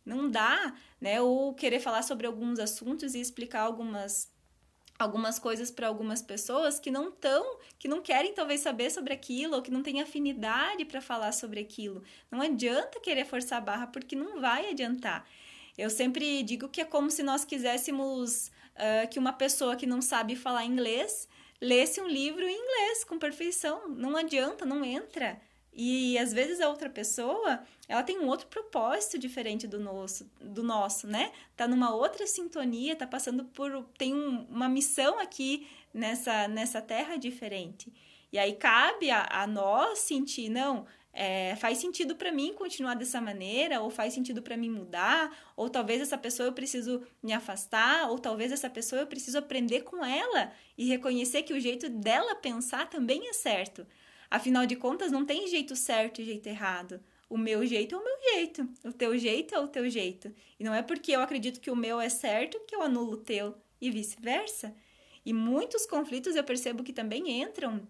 Não 0.05 0.29
dá, 0.29 0.75
né? 1.01 1.21
Ou 1.21 1.53
querer 1.53 1.79
falar 1.79 2.03
sobre 2.03 2.27
alguns 2.27 2.59
assuntos 2.59 3.13
e 3.13 3.19
explicar 3.19 3.61
algumas 3.61 4.31
algumas 4.97 5.37
coisas 5.37 5.69
para 5.69 5.87
algumas 5.87 6.21
pessoas 6.21 6.79
que 6.79 6.89
não 6.89 7.09
estão, 7.09 7.57
que 7.77 7.87
não 7.87 8.01
querem 8.01 8.33
talvez 8.33 8.61
saber 8.61 8.89
sobre 8.89 9.13
aquilo 9.13 9.55
ou 9.55 9.61
que 9.61 9.71
não 9.71 9.83
têm 9.83 10.01
afinidade 10.01 10.85
para 10.85 11.01
falar 11.01 11.31
sobre 11.31 11.59
aquilo. 11.59 12.03
Não 12.31 12.41
adianta 12.41 12.99
querer 12.99 13.25
forçar 13.25 13.59
a 13.59 13.61
barra 13.61 13.87
porque 13.87 14.15
não 14.15 14.39
vai 14.39 14.69
adiantar. 14.69 15.27
Eu 15.77 15.89
sempre 15.89 16.41
digo 16.41 16.67
que 16.69 16.81
é 16.81 16.85
como 16.85 17.11
se 17.11 17.21
nós 17.21 17.45
quiséssemos 17.45 18.47
uh, 18.47 19.07
que 19.11 19.19
uma 19.19 19.33
pessoa 19.33 19.75
que 19.75 19.85
não 19.85 20.01
sabe 20.01 20.35
falar 20.35 20.65
inglês 20.65 21.27
lesse 21.61 22.01
um 22.01 22.07
livro 22.07 22.43
em 22.43 22.55
inglês 22.55 23.03
com 23.03 23.19
perfeição. 23.19 23.87
Não 23.89 24.17
adianta, 24.17 24.65
não 24.65 24.83
entra. 24.83 25.39
E 25.79 26.17
às 26.17 26.33
vezes 26.33 26.59
a 26.59 26.67
outra 26.67 26.89
pessoa, 26.89 27.63
ela 27.87 28.01
tem 28.01 28.17
um 28.17 28.25
outro 28.25 28.47
propósito 28.47 29.19
diferente 29.19 29.67
do 29.67 29.79
nosso, 29.79 30.27
do 30.41 30.63
nosso, 30.63 31.05
né? 31.05 31.31
Tá 31.55 31.67
numa 31.67 31.93
outra 31.93 32.25
sintonia, 32.25 32.95
tá 32.95 33.05
passando 33.05 33.45
por 33.45 33.85
tem 33.95 34.15
um, 34.15 34.47
uma 34.49 34.67
missão 34.67 35.19
aqui 35.19 35.67
nessa 35.93 36.47
nessa 36.47 36.81
terra 36.81 37.15
diferente. 37.15 37.93
E 38.33 38.39
aí 38.39 38.53
cabe 38.53 39.11
a, 39.11 39.27
a 39.29 39.45
nós 39.45 39.99
sentir, 39.99 40.49
não, 40.49 40.87
é, 41.13 41.55
faz 41.57 41.77
sentido 41.77 42.15
para 42.15 42.31
mim 42.31 42.53
continuar 42.53 42.95
dessa 42.95 43.21
maneira, 43.21 43.79
ou 43.79 43.91
faz 43.91 44.13
sentido 44.15 44.41
para 44.41 44.57
mim 44.57 44.71
mudar, 44.71 45.31
ou 45.55 45.69
talvez 45.69 46.01
essa 46.01 46.17
pessoa 46.17 46.47
eu 46.49 46.53
preciso 46.53 47.03
me 47.21 47.33
afastar, 47.33 48.09
ou 48.09 48.17
talvez 48.17 48.51
essa 48.51 48.69
pessoa 48.69 49.01
eu 49.01 49.07
preciso 49.07 49.37
aprender 49.37 49.81
com 49.81 50.03
ela 50.03 50.51
e 50.75 50.87
reconhecer 50.87 51.43
que 51.43 51.53
o 51.53 51.59
jeito 51.59 51.87
dela 51.87 52.33
pensar 52.35 52.89
também 52.89 53.29
é 53.29 53.33
certo. 53.33 53.85
Afinal 54.29 54.65
de 54.65 54.75
contas, 54.75 55.11
não 55.11 55.25
tem 55.25 55.47
jeito 55.47 55.75
certo 55.75 56.21
e 56.21 56.25
jeito 56.25 56.47
errado. 56.47 56.99
O 57.29 57.37
meu 57.37 57.65
jeito 57.65 57.95
é 57.95 57.97
o 57.97 58.03
meu 58.03 58.33
jeito, 58.33 58.69
o 58.85 58.93
teu 58.93 59.17
jeito 59.17 59.53
é 59.53 59.59
o 59.59 59.67
teu 59.67 59.89
jeito. 59.89 60.33
E 60.59 60.63
não 60.63 60.73
é 60.73 60.81
porque 60.81 61.11
eu 61.11 61.21
acredito 61.21 61.59
que 61.59 61.71
o 61.71 61.75
meu 61.75 61.99
é 61.99 62.09
certo 62.09 62.59
que 62.67 62.75
eu 62.75 62.81
anulo 62.81 63.13
o 63.13 63.17
teu, 63.17 63.55
e 63.79 63.91
vice-versa. 63.91 64.73
E 65.25 65.33
muitos 65.33 65.85
conflitos 65.85 66.35
eu 66.35 66.43
percebo 66.43 66.83
que 66.83 66.93
também 66.93 67.41
entram 67.41 67.87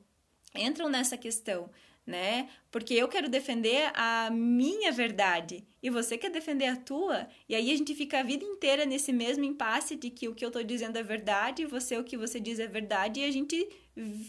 entram 0.55 0.89
nessa 0.89 1.17
questão 1.17 1.69
né? 2.07 2.47
Porque 2.71 2.93
eu 2.93 3.09
quero 3.09 3.27
defender 3.27 3.91
a 3.93 4.29
minha 4.31 4.93
verdade 4.93 5.67
e 5.83 5.89
você 5.89 6.17
quer 6.17 6.31
defender 6.31 6.67
a 6.67 6.75
tua, 6.77 7.27
e 7.49 7.53
aí 7.53 7.69
a 7.69 7.75
gente 7.75 7.93
fica 7.93 8.19
a 8.19 8.23
vida 8.23 8.45
inteira 8.45 8.85
nesse 8.85 9.11
mesmo 9.11 9.43
impasse 9.43 9.97
de 9.97 10.09
que 10.09 10.29
o 10.29 10.33
que 10.33 10.45
eu 10.45 10.49
tô 10.49 10.63
dizendo 10.63 10.97
é 10.97 11.03
verdade, 11.03 11.65
você 11.65 11.97
o 11.97 12.03
que 12.03 12.15
você 12.15 12.39
diz 12.39 12.59
é 12.59 12.67
verdade, 12.67 13.19
e 13.19 13.25
a 13.25 13.31
gente 13.31 13.67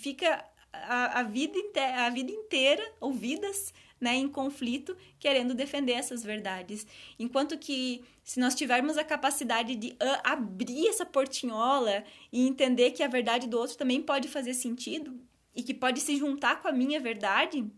fica 0.02 0.44
a, 0.72 1.20
a 1.20 1.22
vida, 1.22 1.58
inteira, 1.58 2.06
a 2.06 2.10
vida 2.10 2.32
inteira, 2.32 2.92
ou 3.00 3.12
vidas, 3.12 3.72
né, 4.00 4.14
em 4.14 4.28
conflito, 4.28 4.96
querendo 5.18 5.54
defender 5.54 5.92
essas 5.92 6.22
verdades. 6.22 6.86
Enquanto 7.18 7.58
que 7.58 8.04
se 8.22 8.38
nós 8.38 8.54
tivermos 8.54 8.96
a 8.96 9.04
capacidade 9.04 9.74
de 9.74 9.88
uh, 9.88 10.20
abrir 10.22 10.88
essa 10.88 11.04
portinhola 11.04 12.04
e 12.32 12.46
entender 12.46 12.92
que 12.92 13.02
a 13.02 13.08
verdade 13.08 13.48
do 13.48 13.58
outro 13.58 13.76
também 13.76 14.00
pode 14.00 14.28
fazer 14.28 14.54
sentido, 14.54 15.18
e 15.58 15.62
que 15.62 15.74
pode 15.74 16.00
se 16.00 16.16
juntar 16.16 16.62
com 16.62 16.68
a 16.68 16.72
minha 16.72 17.00
verdade, 17.00 17.68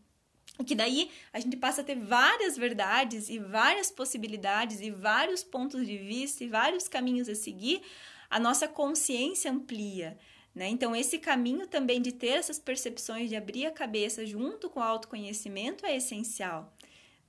que 0.67 0.75
daí 0.75 1.11
a 1.33 1.41
gente 1.41 1.57
passa 1.57 1.81
a 1.81 1.85
ter 1.85 1.99
várias 1.99 2.55
verdades 2.55 3.31
e 3.31 3.39
várias 3.39 3.91
possibilidades 3.91 4.83
e 4.83 4.91
vários 4.91 5.43
pontos 5.43 5.87
de 5.87 5.97
vista 5.97 6.45
e 6.45 6.49
vários 6.49 6.87
caminhos 6.89 7.27
a 7.27 7.35
seguir, 7.35 7.81
a 8.29 8.39
nossa 8.39 8.69
consciência 8.69 9.51
amplia. 9.51 10.19
Né? 10.55 10.69
Então, 10.69 10.95
esse 10.97 11.19
caminho 11.19 11.67
também 11.67 12.03
de 12.03 12.13
ter 12.13 12.29
essas 12.29 12.59
percepções, 12.59 13.29
de 13.29 13.37
abrir 13.37 13.67
a 13.67 13.71
cabeça 13.71 14.27
junto 14.27 14.69
com 14.69 14.81
o 14.81 14.83
autoconhecimento 14.83 15.87
é 15.87 15.97
essencial 15.97 16.75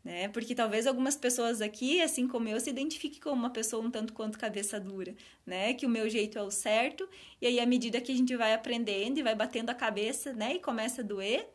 né? 0.03 0.27
Porque 0.29 0.55
talvez 0.55 0.87
algumas 0.87 1.15
pessoas 1.15 1.61
aqui, 1.61 2.01
assim 2.01 2.27
como 2.27 2.47
eu, 2.47 2.59
se 2.59 2.69
identifiquem 2.69 3.19
como 3.19 3.35
uma 3.35 3.49
pessoa 3.49 3.85
um 3.85 3.91
tanto 3.91 4.13
quanto 4.13 4.37
cabeça 4.37 4.79
dura, 4.79 5.15
né? 5.45 5.73
Que 5.73 5.85
o 5.85 5.89
meu 5.89 6.09
jeito 6.09 6.37
é 6.37 6.41
o 6.41 6.51
certo, 6.51 7.07
e 7.41 7.47
aí 7.47 7.59
à 7.59 7.65
medida 7.65 8.01
que 8.01 8.11
a 8.11 8.15
gente 8.15 8.35
vai 8.35 8.53
aprendendo 8.53 9.19
e 9.19 9.23
vai 9.23 9.35
batendo 9.35 9.69
a 9.69 9.75
cabeça, 9.75 10.33
né? 10.33 10.55
E 10.55 10.59
começa 10.59 11.01
a 11.01 11.05
doer, 11.05 11.47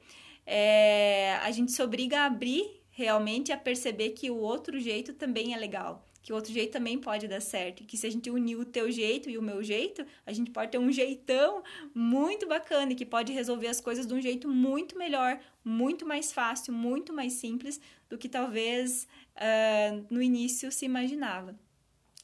é... 0.47 1.35
a 1.43 1.51
gente 1.51 1.73
se 1.73 1.83
obriga 1.83 2.21
a 2.21 2.27
abrir 2.27 2.83
realmente 2.91 3.53
a 3.53 3.59
perceber 3.59 4.11
que 4.11 4.31
o 4.31 4.37
outro 4.39 4.79
jeito 4.79 5.13
também 5.13 5.53
é 5.53 5.57
legal, 5.57 6.06
que 6.27 6.33
o 6.33 6.35
outro 6.35 6.53
jeito 6.53 6.73
também 6.73 6.99
pode 6.99 7.29
dar 7.29 7.41
certo, 7.41 7.85
que 7.85 7.97
se 7.97 8.05
a 8.05 8.11
gente 8.11 8.29
unir 8.29 8.57
o 8.57 8.65
teu 8.65 8.91
jeito 8.91 9.31
e 9.31 9.39
o 9.39 9.43
meu 9.43 9.63
jeito, 9.63 10.05
a 10.27 10.33
gente 10.33 10.51
pode 10.51 10.73
ter 10.73 10.79
um 10.79 10.91
jeitão 10.91 11.63
muito 11.95 12.49
bacana 12.49 12.91
e 12.91 12.97
que 12.97 13.07
pode 13.07 13.33
resolver 13.33 13.69
as 13.69 13.81
coisas 13.81 14.05
de 14.05 14.13
um 14.13 14.21
jeito 14.21 14.49
muito 14.49 14.99
melhor, 14.99 15.39
muito 15.65 16.05
mais 16.05 16.33
fácil, 16.33 16.73
muito 16.73 17.13
mais 17.13 17.35
simples 17.35 17.81
do 18.11 18.19
que 18.19 18.29
talvez 18.29 19.07
uh, 19.37 20.05
no 20.11 20.21
início 20.21 20.73
se 20.73 20.85
imaginava, 20.85 21.57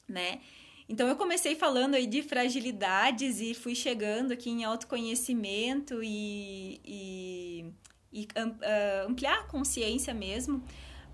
né? 0.05 0.41
Então 0.89 1.07
eu 1.07 1.15
comecei 1.15 1.55
falando 1.55 1.95
aí 1.95 2.05
de 2.05 2.21
fragilidades 2.21 3.39
e 3.39 3.53
fui 3.53 3.73
chegando 3.73 4.33
aqui 4.33 4.49
em 4.49 4.65
autoconhecimento 4.65 6.03
e, 6.03 6.81
e, 6.83 7.65
e 8.11 8.23
uh, 8.25 9.07
ampliar 9.07 9.39
a 9.39 9.43
consciência 9.43 10.13
mesmo, 10.13 10.61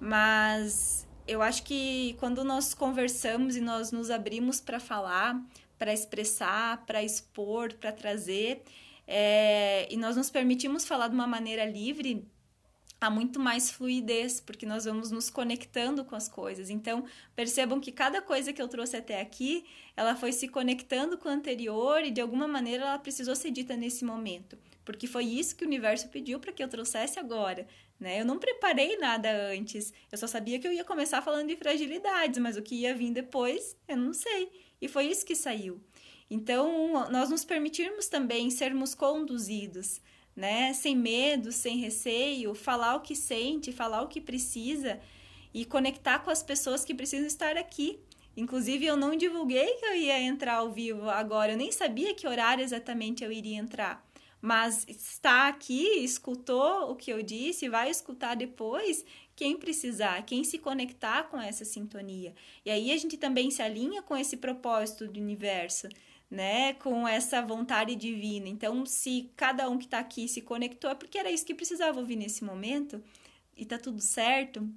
mas 0.02 1.08
eu 1.30 1.42
acho 1.44 1.63
que 1.63 2.15
quando 2.20 2.44
nós 2.44 2.74
conversamos 2.74 3.56
e 3.56 3.62
nós 3.62 3.92
nos 3.92 4.10
abrimos 4.10 4.60
para 4.60 4.80
falar, 4.80 5.39
para 5.78 5.94
expressar, 5.94 6.84
para 6.86 7.04
expor, 7.04 7.74
para 7.76 7.92
trazer, 7.92 8.63
é, 9.08 9.88
e 9.92 9.96
nós 9.96 10.18
nos 10.18 10.32
permitimos 10.32 10.86
falar 10.86 11.08
de 11.08 11.13
uma 11.13 11.28
maneira 11.28 11.65
livre, 11.65 12.28
há 13.00 13.10
muito 13.10 13.39
mais 13.39 13.70
fluidez, 13.70 14.42
porque 14.42 14.65
nós 14.65 14.86
vamos 14.86 15.12
nos 15.12 15.30
conectando 15.30 16.04
com 16.04 16.15
as 16.15 16.28
coisas. 16.28 16.70
Então, 16.70 17.06
percebam 17.36 17.80
que 17.80 17.92
cada 17.92 18.22
coisa 18.22 18.52
que 18.52 18.62
eu 18.62 18.68
trouxe 18.68 18.98
até 18.98 19.22
aqui, 19.22 19.65
ela 19.96 20.15
foi 20.15 20.32
se 20.32 20.48
conectando 20.48 21.18
com 21.18 21.30
a 21.30 21.34
anterior 21.34 22.04
e 22.04 22.12
de 22.12 22.22
alguma 22.22 22.48
maneira 22.48 22.86
ela 22.86 23.00
precisou 23.00 23.36
ser 23.36 23.52
dita 23.52 23.78
nesse 23.78 24.04
momento, 24.04 24.58
porque 24.84 25.08
foi 25.08 25.26
isso 25.26 25.56
que 25.56 25.63
o 25.63 25.68
universo 25.68 26.10
pediu 26.10 26.39
para 26.39 26.52
que 26.52 26.63
eu 26.63 26.68
trouxesse 26.68 27.20
agora. 27.20 27.68
Né? 28.00 28.22
Eu 28.22 28.26
não 28.26 28.39
preparei 28.39 28.98
nada 28.98 29.30
antes, 29.52 29.94
eu 30.12 30.18
só 30.18 30.26
sabia 30.26 30.58
que 30.58 30.68
eu 30.68 30.72
ia 30.72 30.86
começar 30.86 31.22
falando 31.22 31.50
de 31.50 31.58
fragilidades, 31.58 32.39
mas 32.39 32.56
o 32.56 32.62
que 32.62 32.76
ia 32.76 32.96
vir 32.96 33.12
depois, 33.12 33.76
eu 33.88 33.98
não 33.98 34.13
sei. 34.13 34.50
E 34.82 34.88
foi 34.88 35.08
isso 35.08 35.26
que 35.26 35.36
saiu. 35.36 35.82
Então, 36.30 37.10
nós 37.10 37.30
nos 37.30 37.44
permitirmos 37.44 38.08
também 38.08 38.50
sermos 38.50 38.96
conduzidos, 38.96 40.00
né? 40.36 40.74
Sem 40.74 40.96
medo, 40.96 41.52
sem 41.52 41.78
receio, 41.78 42.54
falar 42.54 42.96
o 42.96 43.02
que 43.02 43.15
sente, 43.15 43.74
falar 43.74 44.02
o 44.04 44.08
que 44.08 44.22
precisa 44.22 45.00
e 45.54 45.65
conectar 45.65 46.20
com 46.20 46.30
as 46.30 46.44
pessoas 46.44 46.86
que 46.86 46.94
precisam 46.94 47.26
estar 47.26 47.58
aqui. 47.58 48.00
Inclusive, 48.38 48.86
eu 48.86 48.96
não 48.96 49.15
divulguei 49.15 49.74
que 49.76 49.86
eu 49.86 49.96
ia 49.96 50.22
entrar 50.22 50.56
ao 50.56 50.72
vivo 50.72 51.10
agora, 51.10 51.52
eu 51.52 51.58
nem 51.58 51.72
sabia 51.72 52.13
que 52.13 52.28
horário 52.28 52.63
exatamente 52.63 53.24
eu 53.24 53.32
iria 53.32 53.58
entrar 53.58 54.09
mas 54.41 54.86
está 54.88 55.47
aqui, 55.47 55.84
escutou 56.04 56.91
o 56.91 56.95
que 56.95 57.12
eu 57.12 57.21
disse, 57.21 57.69
vai 57.69 57.89
escutar 57.89 58.36
depois, 58.36 59.06
quem 59.36 59.58
precisar, 59.58 60.25
quem 60.25 60.43
se 60.43 60.58
conectar 60.58 61.23
com 61.23 61.39
essa 61.39 61.65
sintonia. 61.65 62.34
E 62.65 62.71
aí 62.71 62.91
a 62.91 62.97
gente 62.97 63.17
também 63.17 63.52
se 63.52 63.62
alinha 63.62 64.02
com 64.02 64.15
esse 64.15 64.38
propósito 64.38 65.08
do 65.08 65.19
universo, 65.19 65.88
né? 66.30 66.73
Com 66.73 67.08
essa 67.08 67.41
vontade 67.41 67.95
divina. 67.95 68.47
Então, 68.47 68.86
se 68.86 69.32
cada 69.36 69.69
um 69.69 69.78
que 69.78 69.86
está 69.86 69.99
aqui 69.99 70.28
se 70.28 70.41
conectou, 70.41 70.91
é 70.91 70.95
porque 70.95 71.17
era 71.17 71.32
isso 71.32 71.45
que 71.45 71.56
precisava 71.56 71.99
ouvir 71.99 72.15
nesse 72.15 72.43
momento, 72.43 73.02
e 73.56 73.65
tá 73.65 73.78
tudo 73.78 74.02
certo, 74.02 74.69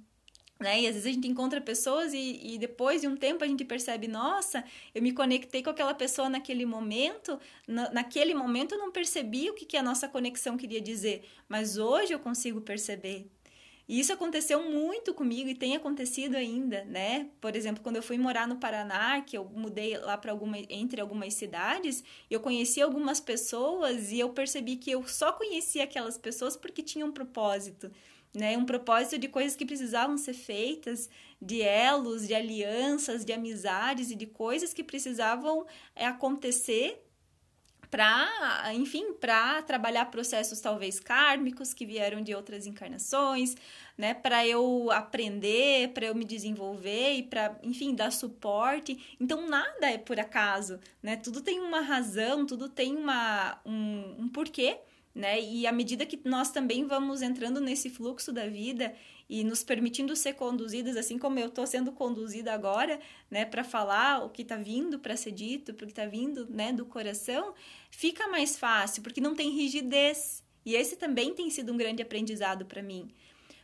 né? 0.59 0.81
E 0.81 0.87
às 0.87 0.93
vezes 0.93 1.07
a 1.07 1.11
gente 1.11 1.27
encontra 1.27 1.59
pessoas 1.59 2.13
e, 2.13 2.39
e, 2.41 2.57
depois 2.57 3.01
de 3.01 3.07
um 3.07 3.15
tempo 3.15 3.43
a 3.43 3.47
gente 3.47 3.65
percebe, 3.65 4.07
nossa, 4.07 4.63
eu 4.93 5.01
me 5.01 5.11
conectei 5.11 5.61
com 5.61 5.69
aquela 5.69 5.93
pessoa 5.93 6.29
naquele 6.29 6.65
momento, 6.65 7.39
na, 7.67 7.91
naquele 7.91 8.33
momento 8.33 8.75
eu 8.75 8.79
não 8.79 8.91
percebi 8.91 9.49
o 9.49 9.53
que, 9.53 9.65
que 9.65 9.77
a 9.77 9.83
nossa 9.83 10.07
conexão 10.07 10.55
queria 10.57 10.81
dizer, 10.81 11.25
mas 11.49 11.77
hoje 11.77 12.13
eu 12.13 12.19
consigo 12.19 12.61
perceber. 12.61 13.29
E 13.87 13.99
isso 13.99 14.13
aconteceu 14.13 14.63
muito 14.63 15.13
comigo 15.13 15.49
e 15.49 15.55
tem 15.55 15.75
acontecido 15.75 16.35
ainda, 16.35 16.85
né? 16.85 17.29
Por 17.41 17.53
exemplo, 17.53 17.83
quando 17.83 17.97
eu 17.97 18.03
fui 18.03 18.17
morar 18.17 18.47
no 18.47 18.55
Paraná, 18.55 19.19
que 19.21 19.37
eu 19.37 19.43
mudei 19.43 19.97
lá 19.97 20.17
para 20.17 20.31
alguma 20.31 20.57
entre 20.69 21.01
algumas 21.01 21.33
cidades, 21.33 22.01
eu 22.29 22.39
conheci 22.39 22.81
algumas 22.81 23.19
pessoas 23.19 24.09
e 24.09 24.19
eu 24.19 24.29
percebi 24.29 24.77
que 24.77 24.89
eu 24.89 25.05
só 25.05 25.33
conhecia 25.33 25.83
aquelas 25.83 26.17
pessoas 26.17 26.55
porque 26.55 26.81
tinham 26.81 27.09
um 27.09 27.11
propósito, 27.11 27.91
né? 28.33 28.57
Um 28.57 28.65
propósito 28.65 29.17
de 29.17 29.27
coisas 29.27 29.55
que 29.55 29.65
precisavam 29.65 30.17
ser 30.17 30.33
feitas, 30.33 31.09
de 31.41 31.61
elos, 31.61 32.27
de 32.27 32.33
alianças, 32.33 33.23
de 33.23 33.31
amizades 33.31 34.09
e 34.09 34.15
de 34.15 34.25
coisas 34.25 34.73
que 34.73 34.83
precisavam 34.83 35.65
é, 35.95 36.05
acontecer 36.05 37.03
para, 37.93 38.73
enfim, 38.73 39.13
para 39.13 39.61
trabalhar 39.61 40.05
processos 40.05 40.59
talvez 40.59 40.99
kármicos 40.99 41.75
que 41.75 41.85
vieram 41.85 42.23
de 42.23 42.33
outras 42.33 42.65
encarnações, 42.65 43.55
né, 43.95 44.15
para 44.15 44.47
eu 44.47 44.89
aprender, 44.91 45.89
para 45.89 46.07
eu 46.07 46.15
me 46.15 46.25
desenvolver 46.25 47.13
e 47.13 47.21
para, 47.21 47.55
enfim, 47.61 47.93
dar 47.93 48.11
suporte. 48.11 49.15
Então 49.19 49.47
nada 49.47 49.91
é 49.91 49.99
por 49.99 50.19
acaso, 50.19 50.79
né? 51.03 51.17
Tudo 51.17 51.39
tem 51.39 51.59
uma 51.59 51.81
razão, 51.81 52.47
tudo 52.47 52.67
tem 52.67 52.95
uma 52.95 53.61
um, 53.63 54.23
um 54.23 54.27
porquê 54.27 54.79
né? 55.13 55.39
E 55.39 55.67
à 55.67 55.71
medida 55.71 56.05
que 56.05 56.19
nós 56.25 56.49
também 56.49 56.85
vamos 56.85 57.21
entrando 57.21 57.61
nesse 57.61 57.89
fluxo 57.89 58.31
da 58.31 58.47
vida 58.47 58.95
e 59.29 59.43
nos 59.43 59.63
permitindo 59.63 60.15
ser 60.15 60.33
conduzidas, 60.33 60.97
assim 60.97 61.17
como 61.17 61.39
eu 61.39 61.47
estou 61.47 61.65
sendo 61.67 61.91
conduzida 61.91 62.53
agora, 62.53 62.99
né, 63.29 63.45
para 63.45 63.63
falar 63.63 64.23
o 64.23 64.29
que 64.29 64.41
está 64.41 64.57
vindo 64.57 64.99
para 64.99 65.15
ser 65.15 65.31
dito, 65.31 65.73
porque 65.73 65.91
está 65.91 66.05
vindo, 66.05 66.47
né, 66.49 66.73
do 66.73 66.85
coração, 66.85 67.53
fica 67.89 68.27
mais 68.27 68.57
fácil, 68.57 69.01
porque 69.03 69.21
não 69.21 69.35
tem 69.35 69.51
rigidez. 69.51 70.43
E 70.65 70.75
esse 70.75 70.95
também 70.95 71.33
tem 71.33 71.49
sido 71.49 71.71
um 71.71 71.77
grande 71.77 72.01
aprendizado 72.01 72.65
para 72.65 72.81
mim. 72.81 73.09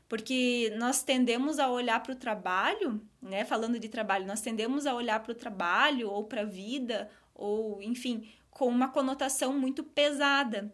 Porque 0.08 0.74
nós 0.78 1.04
tendemos 1.04 1.60
a 1.60 1.70
olhar 1.70 2.02
para 2.02 2.14
o 2.14 2.16
trabalho, 2.16 3.02
né, 3.22 3.46
falando 3.46 3.80
de 3.80 3.90
trabalho, 3.90 4.26
nós 4.26 4.42
tendemos 4.42 4.86
a 4.86 4.94
olhar 4.94 5.22
para 5.22 5.32
o 5.32 5.36
trabalho 5.36 6.10
ou 6.10 6.24
para 6.24 6.42
a 6.42 6.46
vida, 6.46 7.10
ou 7.34 7.82
enfim, 7.82 8.28
com 8.50 8.68
uma 8.68 8.90
conotação 8.90 9.54
muito 9.54 9.84
pesada 9.84 10.74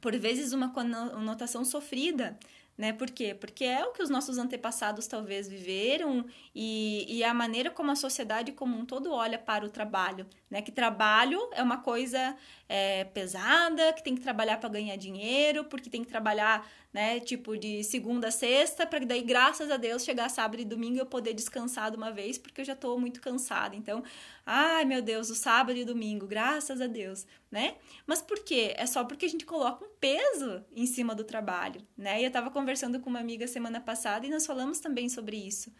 por 0.00 0.16
vezes 0.18 0.52
uma 0.52 0.72
conotação 0.72 1.64
sofrida, 1.64 2.38
né? 2.80 2.94
Por 2.94 3.10
quê? 3.10 3.36
Porque 3.38 3.64
é 3.64 3.84
o 3.84 3.92
que 3.92 4.02
os 4.02 4.08
nossos 4.08 4.38
antepassados 4.38 5.06
talvez 5.06 5.46
viveram 5.46 6.24
e, 6.54 7.04
e 7.14 7.22
a 7.22 7.34
maneira 7.34 7.70
como 7.70 7.90
a 7.90 7.94
sociedade 7.94 8.52
como 8.52 8.74
um 8.74 8.86
todo 8.86 9.12
olha 9.12 9.38
para 9.38 9.66
o 9.66 9.68
trabalho, 9.68 10.26
né? 10.50 10.62
Que 10.62 10.72
trabalho 10.72 11.38
é 11.52 11.62
uma 11.62 11.76
coisa 11.76 12.34
é, 12.66 13.04
pesada, 13.04 13.92
que 13.92 14.02
tem 14.02 14.14
que 14.14 14.22
trabalhar 14.22 14.58
para 14.58 14.70
ganhar 14.70 14.96
dinheiro, 14.96 15.64
porque 15.64 15.90
tem 15.90 16.02
que 16.02 16.08
trabalhar, 16.08 16.66
né? 16.92 17.20
Tipo 17.20 17.56
de 17.56 17.84
segunda 17.84 18.28
a 18.28 18.30
sexta, 18.30 18.86
para 18.86 19.04
daí 19.04 19.22
graças 19.22 19.70
a 19.70 19.76
Deus 19.76 20.04
chegar 20.04 20.28
sábado 20.28 20.60
e 20.60 20.64
domingo 20.64 20.98
eu 20.98 21.06
poder 21.06 21.34
descansar 21.34 21.90
de 21.90 21.96
uma 21.96 22.10
vez, 22.10 22.36
porque 22.36 22.60
eu 22.60 22.64
já 22.64 22.72
estou 22.72 22.98
muito 22.98 23.20
cansada. 23.20 23.76
Então, 23.76 24.02
ai 24.44 24.84
meu 24.84 25.00
Deus, 25.00 25.30
o 25.30 25.34
sábado 25.34 25.78
e 25.78 25.84
domingo, 25.84 26.26
graças 26.26 26.80
a 26.80 26.86
Deus, 26.86 27.26
né? 27.50 27.76
Mas 28.06 28.20
por 28.20 28.40
quê? 28.40 28.74
É 28.76 28.86
só 28.86 29.04
porque 29.04 29.26
a 29.26 29.28
gente 29.28 29.46
coloca 29.46 29.84
um 29.84 29.90
peso 30.00 30.64
em 30.74 30.86
cima 30.86 31.14
do 31.14 31.24
trabalho, 31.24 31.80
né? 31.96 32.20
E 32.20 32.24
eu 32.24 32.28
estava 32.28 32.50
conversando 32.50 32.98
com 33.00 33.08
uma 33.08 33.20
amiga 33.20 33.46
semana 33.46 33.80
passada 33.80 34.26
e 34.26 34.30
nós 34.30 34.46
falamos 34.46 34.80
também 34.80 35.08
sobre 35.08 35.36
isso. 35.36 35.72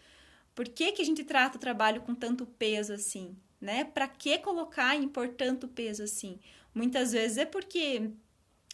Por 0.55 0.68
que, 0.68 0.92
que 0.92 1.03
a 1.03 1.05
gente 1.05 1.25
trata 1.25 1.57
o 1.57 1.61
trabalho 1.61 2.03
com 2.03 2.14
tanto 2.14 2.46
peso 2.46 2.92
assim? 2.92 3.37
Né? 3.61 3.85
Para 3.85 4.09
que 4.09 4.38
colocar 4.38 4.96
em 4.96 5.07
por 5.07 5.29
tanto 5.29 5.68
peso 5.68 6.03
assim? 6.03 6.40
Muitas 6.75 7.12
vezes 7.12 7.38
é 7.38 7.44
porque 7.44 8.11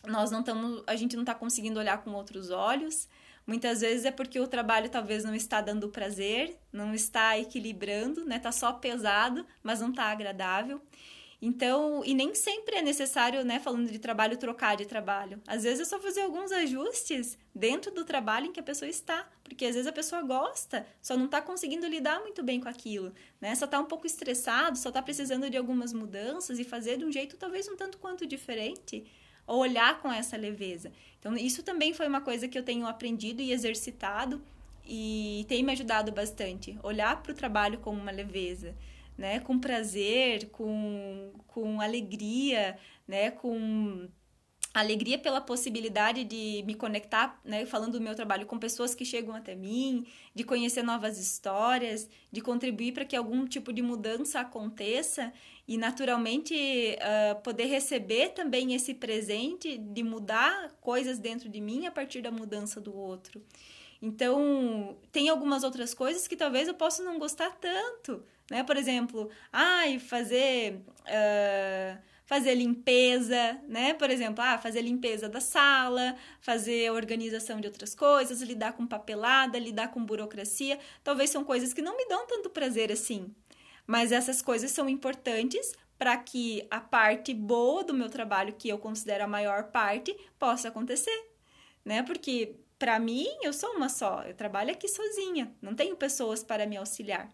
nós 0.06 0.30
não 0.30 0.40
estamos, 0.40 0.82
a 0.86 0.96
gente 0.96 1.16
não 1.16 1.22
está 1.22 1.34
conseguindo 1.34 1.78
olhar 1.78 2.02
com 2.02 2.12
outros 2.12 2.50
olhos. 2.50 3.08
Muitas 3.46 3.80
vezes 3.80 4.04
é 4.04 4.10
porque 4.10 4.40
o 4.40 4.48
trabalho 4.48 4.88
talvez 4.88 5.22
não 5.22 5.34
está 5.34 5.60
dando 5.60 5.88
prazer, 5.88 6.58
não 6.72 6.92
está 6.92 7.38
equilibrando, 7.38 8.24
né? 8.24 8.38
Tá 8.38 8.50
só 8.50 8.72
pesado, 8.72 9.46
mas 9.62 9.80
não 9.80 9.90
está 9.90 10.04
agradável. 10.04 10.80
Então, 11.40 12.02
e 12.04 12.14
nem 12.14 12.34
sempre 12.34 12.76
é 12.76 12.82
necessário, 12.82 13.44
né, 13.44 13.60
falando 13.60 13.90
de 13.90 13.98
trabalho, 13.98 14.38
trocar 14.38 14.76
de 14.76 14.86
trabalho. 14.86 15.40
Às 15.46 15.64
vezes 15.64 15.80
é 15.80 15.84
só 15.84 16.00
fazer 16.00 16.22
alguns 16.22 16.50
ajustes 16.50 17.38
dentro 17.54 17.92
do 17.92 18.04
trabalho 18.04 18.46
em 18.46 18.52
que 18.52 18.60
a 18.60 18.62
pessoa 18.62 18.88
está, 18.88 19.28
porque 19.44 19.66
às 19.66 19.74
vezes 19.74 19.86
a 19.86 19.92
pessoa 19.92 20.22
gosta, 20.22 20.86
só 21.00 21.16
não 21.16 21.26
está 21.26 21.42
conseguindo 21.42 21.86
lidar 21.86 22.20
muito 22.20 22.42
bem 22.42 22.58
com 22.58 22.68
aquilo, 22.68 23.12
né? 23.40 23.54
Só 23.54 23.66
está 23.66 23.78
um 23.78 23.84
pouco 23.84 24.06
estressado, 24.06 24.78
só 24.78 24.88
está 24.88 25.02
precisando 25.02 25.50
de 25.50 25.56
algumas 25.58 25.92
mudanças 25.92 26.58
e 26.58 26.64
fazer 26.64 26.96
de 26.96 27.04
um 27.04 27.12
jeito 27.12 27.36
talvez 27.36 27.68
um 27.68 27.76
tanto 27.76 27.98
quanto 27.98 28.26
diferente, 28.26 29.04
ou 29.46 29.58
olhar 29.60 30.00
com 30.00 30.12
essa 30.12 30.36
leveza. 30.36 30.92
Então, 31.18 31.36
isso 31.36 31.62
também 31.62 31.94
foi 31.94 32.06
uma 32.06 32.20
coisa 32.20 32.48
que 32.48 32.58
eu 32.58 32.62
tenho 32.62 32.86
aprendido 32.86 33.40
e 33.40 33.52
exercitado 33.52 34.42
e 34.84 35.44
tem 35.48 35.62
me 35.62 35.72
ajudado 35.72 36.12
bastante, 36.12 36.78
olhar 36.82 37.22
para 37.22 37.32
o 37.32 37.34
trabalho 37.34 37.78
com 37.78 37.90
uma 37.90 38.10
leveza 38.10 38.74
né, 39.16 39.40
com 39.40 39.58
prazer, 39.58 40.50
com, 40.50 41.32
com 41.46 41.80
alegria, 41.80 42.78
né, 43.08 43.30
com 43.30 44.08
alegria 44.74 45.18
pela 45.18 45.40
possibilidade 45.40 46.22
de 46.22 46.62
me 46.66 46.74
conectar, 46.74 47.40
né, 47.42 47.64
falando 47.64 47.92
do 47.92 48.00
meu 48.00 48.14
trabalho 48.14 48.46
com 48.46 48.58
pessoas 48.58 48.94
que 48.94 49.06
chegam 49.06 49.34
até 49.34 49.54
mim, 49.54 50.06
de 50.34 50.44
conhecer 50.44 50.82
novas 50.82 51.18
histórias, 51.18 52.08
de 52.30 52.42
contribuir 52.42 52.92
para 52.92 53.04
que 53.04 53.16
algum 53.16 53.46
tipo 53.46 53.72
de 53.72 53.80
mudança 53.80 54.40
aconteça 54.40 55.32
e 55.68 55.76
naturalmente 55.76 56.54
uh, 56.54 57.40
poder 57.42 57.66
receber 57.66 58.30
também 58.30 58.74
esse 58.74 58.94
presente 58.94 59.76
de 59.76 60.02
mudar 60.02 60.70
coisas 60.80 61.18
dentro 61.18 61.48
de 61.48 61.60
mim 61.60 61.86
a 61.86 61.90
partir 61.90 62.22
da 62.22 62.30
mudança 62.30 62.80
do 62.80 62.96
outro. 62.96 63.42
Então, 64.00 64.96
tem 65.10 65.28
algumas 65.28 65.64
outras 65.64 65.94
coisas 65.94 66.28
que 66.28 66.36
talvez 66.36 66.68
eu 66.68 66.74
possa 66.74 67.02
não 67.02 67.18
gostar 67.18 67.50
tanto, 67.56 68.22
né? 68.50 68.62
Por 68.62 68.76
exemplo, 68.76 69.30
ai, 69.52 69.98
fazer 69.98 70.74
uh, 71.00 71.98
fazer 72.26 72.56
limpeza, 72.56 73.58
né? 73.68 73.94
Por 73.94 74.10
exemplo, 74.10 74.44
ah, 74.44 74.58
fazer 74.58 74.82
limpeza 74.82 75.28
da 75.28 75.40
sala, 75.40 76.16
fazer 76.40 76.90
organização 76.90 77.60
de 77.60 77.68
outras 77.68 77.94
coisas, 77.94 78.42
lidar 78.42 78.72
com 78.72 78.86
papelada, 78.86 79.58
lidar 79.58 79.88
com 79.88 80.04
burocracia, 80.04 80.78
talvez 81.02 81.30
são 81.30 81.44
coisas 81.44 81.72
que 81.72 81.80
não 81.80 81.96
me 81.96 82.04
dão 82.06 82.26
tanto 82.26 82.50
prazer 82.50 82.92
assim. 82.92 83.32
Mas 83.86 84.12
essas 84.12 84.42
coisas 84.42 84.70
são 84.70 84.88
importantes 84.88 85.72
para 85.98 86.16
que 86.16 86.66
a 86.70 86.80
parte 86.80 87.32
boa 87.32 87.84
do 87.84 87.94
meu 87.94 88.10
trabalho, 88.10 88.54
que 88.54 88.68
eu 88.68 88.78
considero 88.78 89.24
a 89.24 89.28
maior 89.28 89.64
parte, 89.70 90.14
possa 90.38 90.68
acontecer, 90.68 91.30
né? 91.84 92.02
Porque 92.02 92.56
para 92.78 92.98
mim, 92.98 93.26
eu 93.42 93.52
sou 93.52 93.70
uma 93.70 93.88
só, 93.88 94.22
eu 94.22 94.34
trabalho 94.34 94.70
aqui 94.70 94.86
sozinha, 94.86 95.54
não 95.62 95.74
tenho 95.74 95.96
pessoas 95.96 96.44
para 96.44 96.66
me 96.66 96.76
auxiliar 96.76 97.30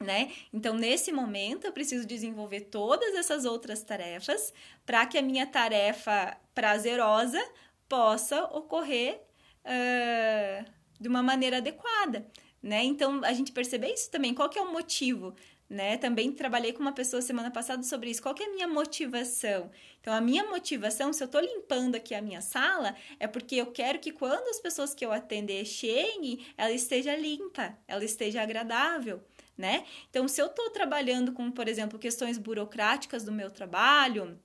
né? 0.00 0.32
Então, 0.52 0.74
nesse 0.74 1.12
momento, 1.12 1.66
eu 1.66 1.72
preciso 1.72 2.06
desenvolver 2.06 2.62
todas 2.62 3.14
essas 3.14 3.44
outras 3.44 3.82
tarefas 3.82 4.52
para 4.86 5.04
que 5.04 5.18
a 5.18 5.22
minha 5.22 5.46
tarefa 5.46 6.36
prazerosa 6.54 7.40
possa 7.86 8.44
ocorrer 8.44 9.20
uh, 9.64 10.64
de 10.98 11.06
uma 11.08 11.22
maneira 11.22 11.58
adequada, 11.58 12.26
né? 12.62 12.82
Então, 12.82 13.22
a 13.24 13.32
gente 13.34 13.52
percebe 13.52 13.88
isso 13.88 14.10
também. 14.10 14.34
Qual 14.34 14.48
que 14.48 14.58
é 14.58 14.62
o 14.62 14.72
motivo? 14.72 15.34
Né? 15.70 15.96
Também 15.96 16.32
trabalhei 16.32 16.72
com 16.72 16.80
uma 16.80 16.92
pessoa 16.92 17.22
semana 17.22 17.48
passada 17.48 17.84
sobre 17.84 18.10
isso. 18.10 18.20
Qual 18.20 18.34
é 18.40 18.44
a 18.44 18.50
minha 18.50 18.66
motivação? 18.66 19.70
Então, 20.00 20.12
a 20.12 20.20
minha 20.20 20.44
motivação, 20.44 21.12
se 21.12 21.22
eu 21.22 21.26
estou 21.26 21.40
limpando 21.40 21.94
aqui 21.94 22.12
a 22.12 22.20
minha 22.20 22.40
sala, 22.40 22.96
é 23.20 23.28
porque 23.28 23.54
eu 23.54 23.66
quero 23.66 24.00
que 24.00 24.10
quando 24.10 24.48
as 24.48 24.58
pessoas 24.58 24.92
que 24.92 25.06
eu 25.06 25.12
atender 25.12 25.64
cheguem, 25.64 26.44
ela 26.58 26.72
esteja 26.72 27.14
limpa, 27.14 27.78
ela 27.86 28.04
esteja 28.04 28.42
agradável 28.42 29.22
né? 29.60 29.84
Então, 30.08 30.26
se 30.26 30.40
eu 30.40 30.46
estou 30.46 30.70
trabalhando 30.70 31.32
com, 31.32 31.50
por 31.52 31.68
exemplo, 31.68 31.98
questões 31.98 32.38
burocráticas 32.38 33.22
do 33.22 33.30
meu 33.30 33.50
trabalho, 33.50 34.40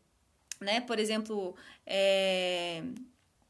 né? 0.60 0.82
Por 0.82 1.00
exemplo, 1.00 1.56
é... 1.86 2.84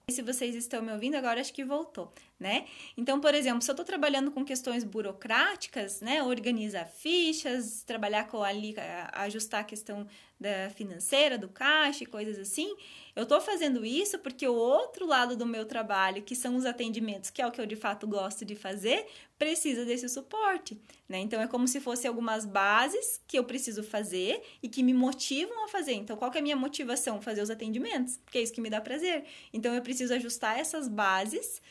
se 0.07 0.21
vocês 0.21 0.55
estão 0.55 0.81
me 0.83 0.91
ouvindo 0.91 1.15
agora, 1.15 1.41
acho 1.41 1.51
que 1.51 1.65
voltou, 1.65 2.13
né? 2.39 2.65
Então, 2.97 3.19
por 3.19 3.33
exemplo, 3.33 3.61
se 3.61 3.71
eu 3.71 3.73
estou 3.73 3.85
trabalhando 3.85 4.29
com 4.29 4.43
questões 4.43 4.83
burocráticas, 4.83 6.01
né? 6.01 6.21
Organizar 6.21 6.85
fichas, 6.85 7.83
trabalhar 7.83 8.27
com 8.27 8.43
ali, 8.43 8.75
ajustar 9.13 9.61
a 9.61 9.63
questão 9.63 10.05
da 10.37 10.69
financeira, 10.69 11.37
do 11.37 11.47
caixa 11.47 12.03
e 12.03 12.07
coisas 12.07 12.37
assim, 12.37 12.75
eu 13.15 13.23
estou 13.23 13.39
fazendo 13.39 13.85
isso 13.85 14.19
porque 14.19 14.45
o 14.45 14.53
outro 14.53 15.05
lado 15.05 15.37
do 15.37 15.45
meu 15.45 15.65
trabalho, 15.65 16.21
que 16.21 16.35
são 16.35 16.57
os 16.57 16.65
atendimentos, 16.65 17.29
que 17.29 17.41
é 17.41 17.47
o 17.47 17.51
que 17.51 17.61
eu 17.61 17.65
de 17.65 17.77
fato 17.77 18.05
gosto 18.05 18.43
de 18.43 18.53
fazer, 18.53 19.07
precisa 19.39 19.85
desse 19.85 20.09
suporte, 20.09 20.77
né? 21.07 21.19
Então 21.19 21.41
é 21.41 21.47
como 21.47 21.69
se 21.69 21.79
fosse 21.79 22.05
algumas 22.05 22.45
bases 22.45 23.21
que 23.25 23.39
eu 23.39 23.45
preciso 23.45 23.81
fazer 23.81 24.43
e 24.61 24.67
que 24.67 24.83
me 24.83 24.93
motivam 24.93 25.63
a 25.63 25.69
fazer. 25.69 25.93
Então 25.93 26.17
qual 26.17 26.29
é 26.33 26.39
a 26.39 26.41
minha 26.41 26.57
motivação? 26.57 27.21
Fazer 27.21 27.41
os 27.41 27.49
atendimentos, 27.49 28.17
porque 28.17 28.37
é 28.37 28.41
isso 28.41 28.53
que 28.53 28.61
me 28.61 28.69
dá 28.69 28.81
prazer. 28.81 29.23
Então 29.53 29.73
eu 29.73 29.81
preciso 29.81 30.13
ajustar 30.13 30.59
essas 30.59 30.89
bases 30.89 31.61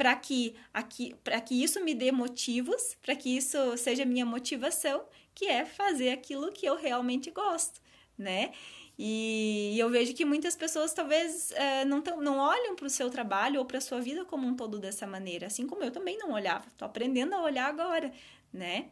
para 0.00 0.16
que 0.16 0.54
aqui 0.72 1.14
que 1.46 1.62
isso 1.62 1.78
me 1.84 1.94
dê 1.94 2.10
motivos, 2.10 2.96
para 3.02 3.14
que 3.14 3.36
isso 3.36 3.76
seja 3.76 4.02
minha 4.06 4.24
motivação, 4.24 5.04
que 5.34 5.44
é 5.44 5.66
fazer 5.66 6.08
aquilo 6.08 6.50
que 6.52 6.64
eu 6.64 6.74
realmente 6.74 7.30
gosto, 7.30 7.82
né? 8.16 8.50
E 8.98 9.76
eu 9.78 9.90
vejo 9.90 10.14
que 10.14 10.24
muitas 10.24 10.56
pessoas 10.56 10.94
talvez 10.94 11.52
é, 11.52 11.84
não, 11.84 12.00
tão, 12.00 12.18
não 12.18 12.38
olham 12.38 12.74
para 12.74 12.86
o 12.86 12.88
seu 12.88 13.10
trabalho 13.10 13.58
ou 13.58 13.66
para 13.66 13.76
a 13.76 13.80
sua 13.82 14.00
vida 14.00 14.24
como 14.24 14.46
um 14.46 14.56
todo 14.56 14.78
dessa 14.78 15.06
maneira, 15.06 15.48
assim 15.48 15.66
como 15.66 15.84
eu 15.84 15.90
também 15.90 16.16
não 16.16 16.32
olhava. 16.32 16.66
Estou 16.68 16.86
aprendendo 16.86 17.34
a 17.34 17.42
olhar 17.42 17.66
agora, 17.66 18.10
né? 18.50 18.88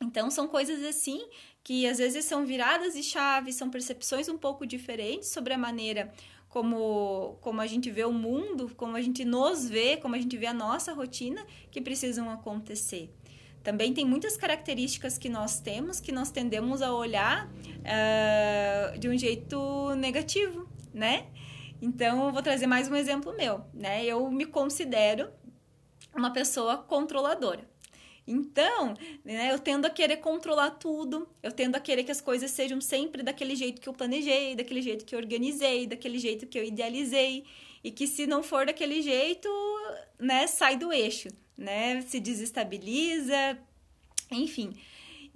Então, 0.00 0.30
são 0.30 0.46
coisas 0.46 0.80
assim 0.84 1.28
que 1.64 1.88
às 1.88 1.98
vezes 1.98 2.24
são 2.24 2.46
viradas 2.46 2.94
de 2.94 3.02
chave, 3.02 3.52
são 3.52 3.68
percepções 3.68 4.28
um 4.28 4.38
pouco 4.38 4.64
diferentes 4.64 5.28
sobre 5.28 5.52
a 5.54 5.58
maneira 5.58 6.12
como, 6.56 7.36
como 7.42 7.60
a 7.60 7.66
gente 7.66 7.90
vê 7.90 8.06
o 8.06 8.12
mundo, 8.14 8.72
como 8.78 8.96
a 8.96 9.02
gente 9.02 9.26
nos 9.26 9.68
vê, 9.68 9.98
como 9.98 10.14
a 10.14 10.18
gente 10.18 10.38
vê 10.38 10.46
a 10.46 10.54
nossa 10.54 10.94
rotina, 10.94 11.44
que 11.70 11.82
precisam 11.82 12.30
acontecer. 12.30 13.14
Também 13.62 13.92
tem 13.92 14.06
muitas 14.06 14.38
características 14.38 15.18
que 15.18 15.28
nós 15.28 15.60
temos 15.60 16.00
que 16.00 16.10
nós 16.10 16.30
tendemos 16.30 16.80
a 16.80 16.94
olhar 16.94 17.46
uh, 17.46 18.98
de 18.98 19.06
um 19.06 19.18
jeito 19.18 19.94
negativo, 19.96 20.66
né? 20.94 21.26
Então, 21.82 22.24
eu 22.24 22.32
vou 22.32 22.40
trazer 22.40 22.66
mais 22.66 22.90
um 22.90 22.96
exemplo 22.96 23.36
meu, 23.36 23.60
né? 23.74 24.02
Eu 24.06 24.30
me 24.30 24.46
considero 24.46 25.28
uma 26.14 26.32
pessoa 26.32 26.78
controladora. 26.78 27.68
Então, 28.26 28.94
né, 29.24 29.52
eu 29.52 29.58
tendo 29.58 29.86
a 29.86 29.90
querer 29.90 30.16
controlar 30.16 30.70
tudo, 30.70 31.28
eu 31.42 31.52
tendo 31.52 31.76
a 31.76 31.80
querer 31.80 32.02
que 32.02 32.10
as 32.10 32.20
coisas 32.20 32.50
sejam 32.50 32.80
sempre 32.80 33.22
daquele 33.22 33.54
jeito 33.54 33.80
que 33.80 33.88
eu 33.88 33.94
planejei, 33.94 34.56
daquele 34.56 34.82
jeito 34.82 35.04
que 35.04 35.14
eu 35.14 35.18
organizei, 35.20 35.86
daquele 35.86 36.18
jeito 36.18 36.46
que 36.46 36.58
eu 36.58 36.64
idealizei, 36.64 37.44
e 37.84 37.90
que 37.90 38.06
se 38.06 38.26
não 38.26 38.42
for 38.42 38.66
daquele 38.66 39.00
jeito, 39.00 39.48
né, 40.18 40.48
sai 40.48 40.76
do 40.76 40.92
eixo, 40.92 41.28
né, 41.56 42.02
se 42.02 42.18
desestabiliza, 42.18 43.56
enfim. 44.30 44.74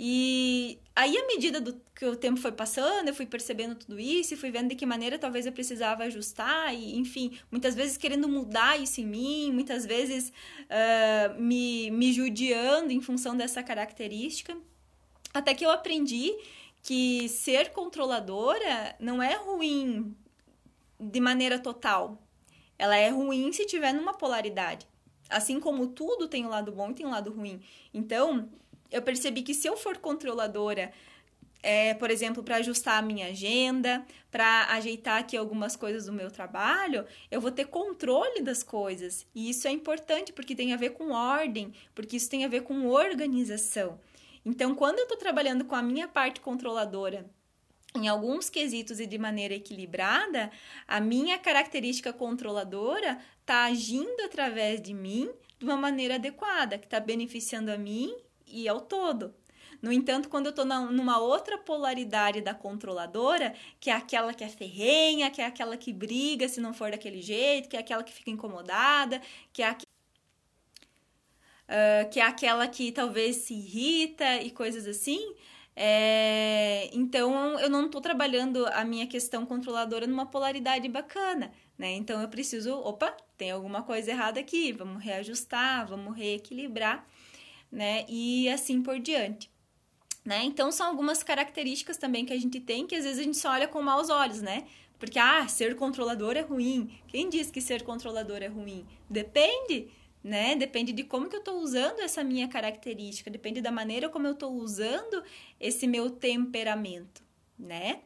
E 0.03 0.79
aí, 0.97 1.15
à 1.15 1.27
medida 1.27 1.61
do 1.61 1.79
que 1.95 2.07
o 2.07 2.17
tempo 2.17 2.41
foi 2.41 2.53
passando, 2.53 3.09
eu 3.09 3.15
fui 3.15 3.27
percebendo 3.27 3.75
tudo 3.75 4.01
isso 4.01 4.33
e 4.33 4.37
fui 4.39 4.51
vendo 4.51 4.71
de 4.71 4.75
que 4.75 4.87
maneira 4.87 5.19
talvez 5.19 5.45
eu 5.45 5.53
precisava 5.53 6.05
ajustar, 6.05 6.75
e 6.75 6.97
enfim, 6.97 7.39
muitas 7.51 7.75
vezes 7.75 7.99
querendo 7.99 8.27
mudar 8.27 8.81
isso 8.81 9.03
em 9.03 9.07
mim, 9.07 9.53
muitas 9.53 9.85
vezes 9.85 10.33
uh, 10.71 11.39
me, 11.39 11.91
me 11.91 12.15
judiando 12.15 12.91
em 12.95 13.03
função 13.03 13.37
dessa 13.37 13.63
característica. 13.63 14.57
Até 15.35 15.53
que 15.53 15.67
eu 15.67 15.71
aprendi 15.71 16.35
que 16.83 17.29
ser 17.29 17.69
controladora 17.69 18.97
não 18.99 19.23
é 19.23 19.35
ruim 19.35 20.17
de 20.99 21.21
maneira 21.21 21.59
total. 21.59 22.19
Ela 22.79 22.97
é 22.97 23.11
ruim 23.11 23.53
se 23.53 23.67
tiver 23.67 23.93
numa 23.93 24.15
polaridade. 24.15 24.89
Assim 25.29 25.61
como 25.61 25.89
tudo 25.89 26.27
tem 26.27 26.47
um 26.47 26.49
lado 26.49 26.73
bom 26.73 26.91
e 26.91 26.95
tem 26.95 27.05
um 27.05 27.11
lado 27.11 27.31
ruim. 27.31 27.61
Então, 27.93 28.49
eu 28.91 29.03
percebi 29.03 29.43
que 29.43 29.55
se 29.55 29.69
eu 29.69 29.77
for 29.77 29.99
controladora, 29.99 30.93
é, 31.63 31.95
por 31.95 32.11
exemplo, 32.11 32.43
para 32.43 32.57
ajustar 32.57 32.99
a 32.99 33.03
minha 33.03 33.27
agenda, 33.27 34.05
para 34.31 34.67
ajeitar 34.73 35.19
aqui 35.19 35.37
algumas 35.37 35.77
coisas 35.77 36.07
do 36.07 36.13
meu 36.13 36.31
trabalho, 36.31 37.05
eu 37.31 37.41
vou 37.41 37.51
ter 37.51 37.67
controle 37.67 38.41
das 38.41 38.63
coisas. 38.63 39.27
E 39.35 39.51
isso 39.51 39.69
é 39.69 39.71
importante 39.71 40.33
porque 40.33 40.55
tem 40.55 40.73
a 40.73 40.77
ver 40.77 40.91
com 40.91 41.11
ordem, 41.11 41.73
porque 41.95 42.17
isso 42.17 42.31
tem 42.31 42.45
a 42.45 42.49
ver 42.49 42.63
com 42.63 42.87
organização. 42.87 44.01
Então, 44.45 44.75
quando 44.75 44.99
eu 44.99 45.03
estou 45.03 45.19
trabalhando 45.19 45.65
com 45.65 45.75
a 45.75 45.83
minha 45.83 46.09
parte 46.09 46.41
controladora, 46.41 47.29
em 47.95 48.09
alguns 48.09 48.49
quesitos 48.49 49.01
e 49.01 49.07
de 49.07 49.19
maneira 49.19 49.55
equilibrada, 49.55 50.51
a 50.87 51.01
minha 51.01 51.39
característica 51.39 52.13
controladora 52.13 53.19
está 53.41 53.65
agindo 53.65 54.23
através 54.25 54.81
de 54.81 54.95
mim 54.95 55.29
de 55.59 55.65
uma 55.65 55.77
maneira 55.77 56.15
adequada, 56.15 56.79
que 56.79 56.87
está 56.87 57.01
beneficiando 57.01 57.71
a 57.71 57.77
mim 57.77 58.17
e 58.51 58.69
ao 58.69 58.81
todo. 58.81 59.35
No 59.83 59.93
entanto, 59.93 60.29
quando 60.29 60.47
eu 60.47 60.51
estou 60.51 60.65
numa 60.65 61.19
outra 61.19 61.57
polaridade 61.57 62.41
da 62.43 62.53
controladora, 62.53 63.55
que 63.79 63.89
é 63.89 63.95
aquela 63.95 64.35
que 64.35 64.45
é 64.45 64.49
ferrenha, 64.49 65.31
que 65.31 65.41
é 65.41 65.47
aquela 65.47 65.77
que 65.77 65.93
briga 65.93 66.49
se 66.49 66.61
não 66.61 66.75
for 66.75 66.91
daquele 66.91 67.23
jeito, 67.23 67.69
que 67.69 67.77
é 67.77 67.81
aquela 67.81 68.03
que 68.03 68.13
fica 68.13 68.31
incomodada, 68.31 69.23
que 69.53 69.63
é, 69.63 69.71
a, 69.71 69.73
uh, 69.73 69.77
que 72.11 72.21
é 72.21 72.23
aquela 72.23 72.69
que 72.69 72.93
talvez 72.93 73.37
se 73.37 73.55
irrita 73.55 74.43
e 74.43 74.51
coisas 74.51 74.87
assim, 74.87 75.35
é, 75.75 76.91
então 76.93 77.59
eu 77.59 77.71
não 77.71 77.87
estou 77.87 78.03
trabalhando 78.03 78.67
a 78.67 78.85
minha 78.85 79.07
questão 79.07 79.47
controladora 79.47 80.07
numa 80.07 80.27
polaridade 80.27 80.87
bacana, 80.89 81.51
né? 81.79 81.93
Então 81.93 82.21
eu 82.21 82.29
preciso, 82.29 82.75
opa, 82.75 83.17
tem 83.39 83.51
alguma 83.51 83.83
coisa 83.83 84.11
errada 84.11 84.41
aqui, 84.41 84.73
vamos 84.73 85.03
reajustar, 85.03 85.87
vamos 85.87 86.15
reequilibrar 86.15 87.07
né? 87.71 88.05
E 88.09 88.49
assim 88.49 88.83
por 88.83 88.99
diante. 88.99 89.51
Né? 90.25 90.45
Então 90.45 90.71
são 90.71 90.87
algumas 90.89 91.23
características 91.23 91.97
também 91.97 92.27
que 92.27 92.33
a 92.33 92.39
gente 92.39 92.61
tem 92.61 92.87
que 92.87 92.95
às 92.95 93.05
vezes 93.05 93.19
a 93.19 93.23
gente 93.23 93.39
só 93.39 93.53
olha 93.53 93.67
com 93.67 93.81
maus 93.81 94.11
olhos, 94.11 94.43
né? 94.43 94.67
Porque 94.99 95.19
ah, 95.19 95.49
ser 95.49 95.75
controlador 95.77 96.37
é 96.37 96.43
ruim. 96.43 96.91
Quem 97.09 97.31
diz 97.31 97.51
que 97.51 97.61
ser 97.61 97.83
controlador 97.83 98.43
é 98.43 98.47
ruim? 98.47 98.87
Depende, 99.09 99.89
né? 100.23 100.55
Depende 100.55 100.93
de 100.93 101.05
como 101.05 101.29
que 101.29 101.37
eu 101.37 101.41
estou 101.41 101.61
usando 101.61 102.01
essa 102.01 102.23
minha 102.23 102.49
característica, 102.49 103.31
depende 103.31 103.63
da 103.63 103.71
maneira 103.71 104.11
como 104.11 104.27
eu 104.27 104.35
estou 104.35 104.53
usando 104.53 105.25
esse 105.59 105.87
meu 105.87 106.11
temperamento, 106.11 107.23
né? 107.59 108.03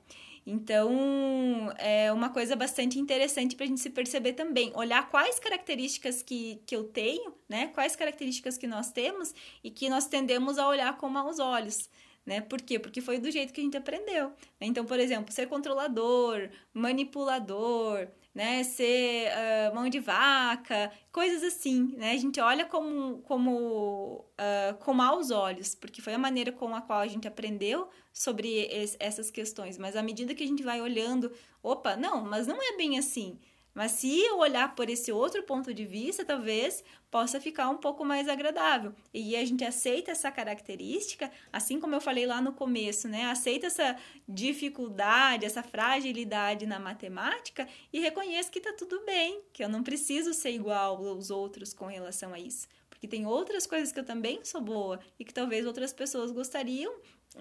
Então, 0.46 1.72
é 1.78 2.12
uma 2.12 2.28
coisa 2.28 2.54
bastante 2.54 2.98
interessante 2.98 3.56
para 3.56 3.64
a 3.64 3.68
gente 3.68 3.80
se 3.80 3.90
perceber 3.90 4.34
também, 4.34 4.72
olhar 4.74 5.08
quais 5.08 5.38
características 5.38 6.22
que, 6.22 6.60
que 6.66 6.76
eu 6.76 6.84
tenho, 6.84 7.34
né? 7.48 7.68
Quais 7.68 7.96
características 7.96 8.58
que 8.58 8.66
nós 8.66 8.90
temos 8.92 9.34
e 9.62 9.70
que 9.70 9.88
nós 9.88 10.06
tendemos 10.06 10.58
a 10.58 10.68
olhar 10.68 10.96
com 10.98 11.08
maus 11.08 11.38
olhos 11.38 11.88
né? 12.26 12.40
Por 12.40 12.60
quê? 12.62 12.78
Porque 12.78 13.00
foi 13.00 13.18
do 13.18 13.30
jeito 13.30 13.52
que 13.52 13.60
a 13.60 13.64
gente 13.64 13.76
aprendeu. 13.76 14.32
Então, 14.60 14.84
por 14.84 14.98
exemplo, 14.98 15.32
ser 15.32 15.46
controlador, 15.46 16.48
manipulador, 16.72 18.08
né? 18.34 18.64
Ser 18.64 19.28
uh, 19.28 19.74
mão 19.74 19.88
de 19.88 20.00
vaca, 20.00 20.90
coisas 21.12 21.42
assim, 21.44 21.94
né? 21.96 22.12
A 22.12 22.16
gente 22.16 22.40
olha 22.40 22.64
como, 22.64 23.18
como 23.22 24.26
uh, 24.32 24.74
com 24.80 24.92
maus 24.92 25.30
olhos, 25.30 25.74
porque 25.74 26.02
foi 26.02 26.14
a 26.14 26.18
maneira 26.18 26.50
com 26.50 26.74
a 26.74 26.80
qual 26.80 26.98
a 26.98 27.06
gente 27.06 27.28
aprendeu 27.28 27.88
sobre 28.12 28.66
es, 28.70 28.96
essas 28.98 29.30
questões. 29.30 29.78
Mas 29.78 29.94
à 29.94 30.02
medida 30.02 30.34
que 30.34 30.42
a 30.42 30.46
gente 30.46 30.62
vai 30.62 30.80
olhando, 30.80 31.30
opa, 31.62 31.94
não, 31.94 32.24
mas 32.24 32.46
não 32.46 32.56
é 32.60 32.76
bem 32.76 32.98
assim. 32.98 33.38
Mas 33.74 33.90
se 33.92 34.20
eu 34.20 34.38
olhar 34.38 34.74
por 34.76 34.88
esse 34.88 35.10
outro 35.10 35.42
ponto 35.42 35.74
de 35.74 35.84
vista, 35.84 36.24
talvez 36.24 36.84
possa 37.10 37.40
ficar 37.40 37.68
um 37.68 37.76
pouco 37.76 38.04
mais 38.04 38.28
agradável. 38.28 38.94
E 39.12 39.34
a 39.34 39.44
gente 39.44 39.64
aceita 39.64 40.12
essa 40.12 40.30
característica, 40.30 41.30
assim 41.52 41.80
como 41.80 41.94
eu 41.94 42.00
falei 42.00 42.24
lá 42.24 42.40
no 42.40 42.52
começo, 42.52 43.08
né? 43.08 43.24
Aceita 43.24 43.66
essa 43.66 43.96
dificuldade, 44.28 45.44
essa 45.44 45.62
fragilidade 45.62 46.66
na 46.66 46.78
matemática 46.78 47.68
e 47.92 47.98
reconheço 47.98 48.50
que 48.50 48.60
tá 48.60 48.72
tudo 48.72 49.04
bem, 49.04 49.42
que 49.52 49.64
eu 49.64 49.68
não 49.68 49.82
preciso 49.82 50.32
ser 50.32 50.52
igual 50.52 51.04
aos 51.04 51.30
outros 51.30 51.74
com 51.74 51.86
relação 51.86 52.32
a 52.32 52.38
isso. 52.38 52.68
Porque 52.88 53.08
tem 53.08 53.26
outras 53.26 53.66
coisas 53.66 53.90
que 53.90 53.98
eu 53.98 54.04
também 54.04 54.44
sou 54.44 54.60
boa 54.60 55.00
e 55.18 55.24
que 55.24 55.34
talvez 55.34 55.66
outras 55.66 55.92
pessoas 55.92 56.30
gostariam 56.30 56.94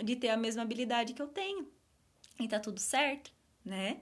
de 0.04 0.16
ter 0.16 0.30
a 0.30 0.38
mesma 0.38 0.64
habilidade 0.64 1.14
que 1.14 1.22
eu 1.22 1.28
tenho. 1.28 1.68
E 2.40 2.48
tá 2.48 2.60
tudo 2.60 2.80
certo, 2.80 3.32
né? 3.64 4.00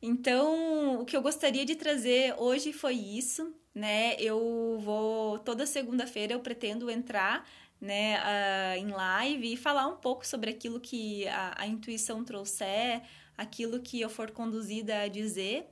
Então, 0.00 1.00
o 1.00 1.04
que 1.04 1.16
eu 1.16 1.22
gostaria 1.22 1.64
de 1.64 1.74
trazer 1.74 2.34
hoje 2.38 2.72
foi 2.72 2.94
isso, 2.94 3.52
né? 3.74 4.14
Eu 4.20 4.78
vou 4.80 5.38
toda 5.40 5.66
segunda-feira 5.66 6.34
eu 6.34 6.40
pretendo 6.40 6.90
entrar, 6.90 7.48
né, 7.80 8.18
uh, 8.20 8.78
em 8.78 8.90
live 8.90 9.52
e 9.52 9.56
falar 9.56 9.86
um 9.86 9.96
pouco 9.96 10.26
sobre 10.26 10.50
aquilo 10.50 10.80
que 10.80 11.26
a, 11.28 11.62
a 11.62 11.66
intuição 11.66 12.24
trouxer, 12.24 13.02
aquilo 13.36 13.80
que 13.80 14.00
eu 14.00 14.08
for 14.10 14.30
conduzida 14.30 15.02
a 15.02 15.08
dizer. 15.08 15.66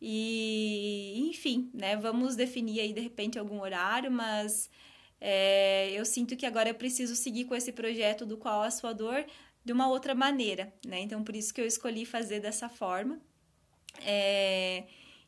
E, 0.00 1.14
enfim, 1.30 1.70
né, 1.72 1.96
vamos 1.96 2.34
definir 2.36 2.80
aí 2.80 2.92
de 2.92 3.00
repente 3.00 3.38
algum 3.38 3.60
horário, 3.60 4.10
mas 4.10 4.68
é, 5.20 5.92
eu 5.92 6.04
sinto 6.04 6.36
que 6.36 6.44
agora 6.46 6.68
eu 6.70 6.74
preciso 6.74 7.14
seguir 7.14 7.44
com 7.44 7.54
esse 7.54 7.72
projeto 7.72 8.26
do 8.26 8.36
qual 8.36 8.62
a 8.62 8.70
sua 8.70 8.92
dor 8.92 9.24
de 9.64 9.72
uma 9.72 9.88
outra 9.88 10.14
maneira, 10.14 10.72
né? 10.84 11.00
Então, 11.00 11.22
por 11.22 11.36
isso 11.36 11.54
que 11.54 11.60
eu 11.60 11.66
escolhi 11.66 12.04
fazer 12.04 12.40
dessa 12.40 12.68
forma. 12.68 13.20
É, 14.00 14.84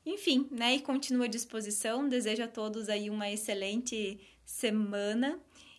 enfim, 0.07 0.48
né? 0.50 0.77
E 0.77 0.81
continuo 0.81 1.24
à 1.24 1.27
disposição. 1.27 2.09
Desejo 2.09 2.42
a 2.42 2.48
todos 2.48 2.88
aí 2.88 3.11
uma 3.11 3.31
excelente 3.31 4.18
semana. 4.44 5.38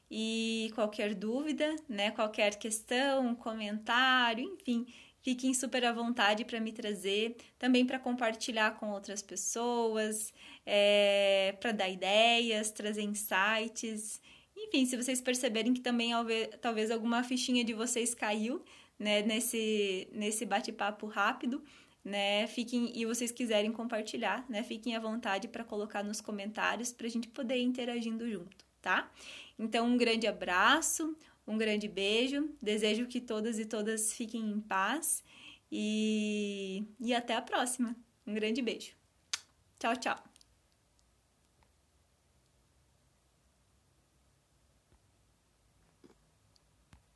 E 0.09 0.71
qualquer 0.75 1.13
dúvida, 1.13 1.75
né? 1.89 2.11
Qualquer 2.11 2.55
questão, 2.57 3.33
comentário, 3.35 4.43
enfim, 4.43 4.85
fiquem 5.21 5.53
super 5.55 5.83
à 5.83 5.91
vontade 5.91 6.45
para 6.45 6.59
me 6.59 6.71
trazer, 6.71 7.35
também 7.57 7.83
para 7.83 7.97
compartilhar 7.97 8.75
com 8.79 8.91
outras 8.91 9.23
pessoas, 9.23 10.31
é, 10.63 11.55
para 11.59 11.71
dar 11.71 11.89
ideias, 11.89 12.69
trazer 12.69 13.01
insights. 13.01 14.21
Enfim, 14.55 14.85
se 14.85 14.95
vocês 14.95 15.19
perceberem 15.19 15.73
que 15.73 15.81
também 15.81 16.11
talvez 16.61 16.91
alguma 16.91 17.23
fichinha 17.23 17.63
de 17.63 17.73
vocês 17.73 18.13
caiu 18.13 18.63
né, 18.99 19.23
nesse, 19.23 20.07
nesse 20.11 20.45
bate-papo 20.45 21.07
rápido, 21.07 21.63
né? 22.05 22.45
Fiquem 22.45 22.91
e 22.95 23.03
vocês 23.03 23.31
quiserem 23.31 23.71
compartilhar, 23.71 24.45
né? 24.47 24.61
Fiquem 24.61 24.95
à 24.95 24.99
vontade 24.99 25.47
para 25.47 25.63
colocar 25.63 26.03
nos 26.03 26.21
comentários 26.21 26.93
para 26.93 27.07
a 27.07 27.09
gente 27.09 27.27
poder 27.27 27.57
ir 27.57 27.63
interagindo 27.63 28.29
junto, 28.29 28.63
tá? 28.79 29.11
Então, 29.57 29.87
um 29.87 29.97
grande 29.97 30.27
abraço, 30.27 31.17
um 31.47 31.57
grande 31.57 31.87
beijo. 31.87 32.49
Desejo 32.61 33.07
que 33.07 33.19
todas 33.19 33.57
e 33.57 33.65
todas 33.65 34.13
fiquem 34.13 34.41
em 34.41 34.59
paz 34.59 35.23
E, 35.71 36.83
e 36.99 37.13
até 37.13 37.35
a 37.35 37.41
próxima. 37.41 37.95
Um 38.27 38.33
grande 38.35 38.61
beijo. 38.61 38.93
Tchau, 39.79 39.95
tchau. 39.95 40.34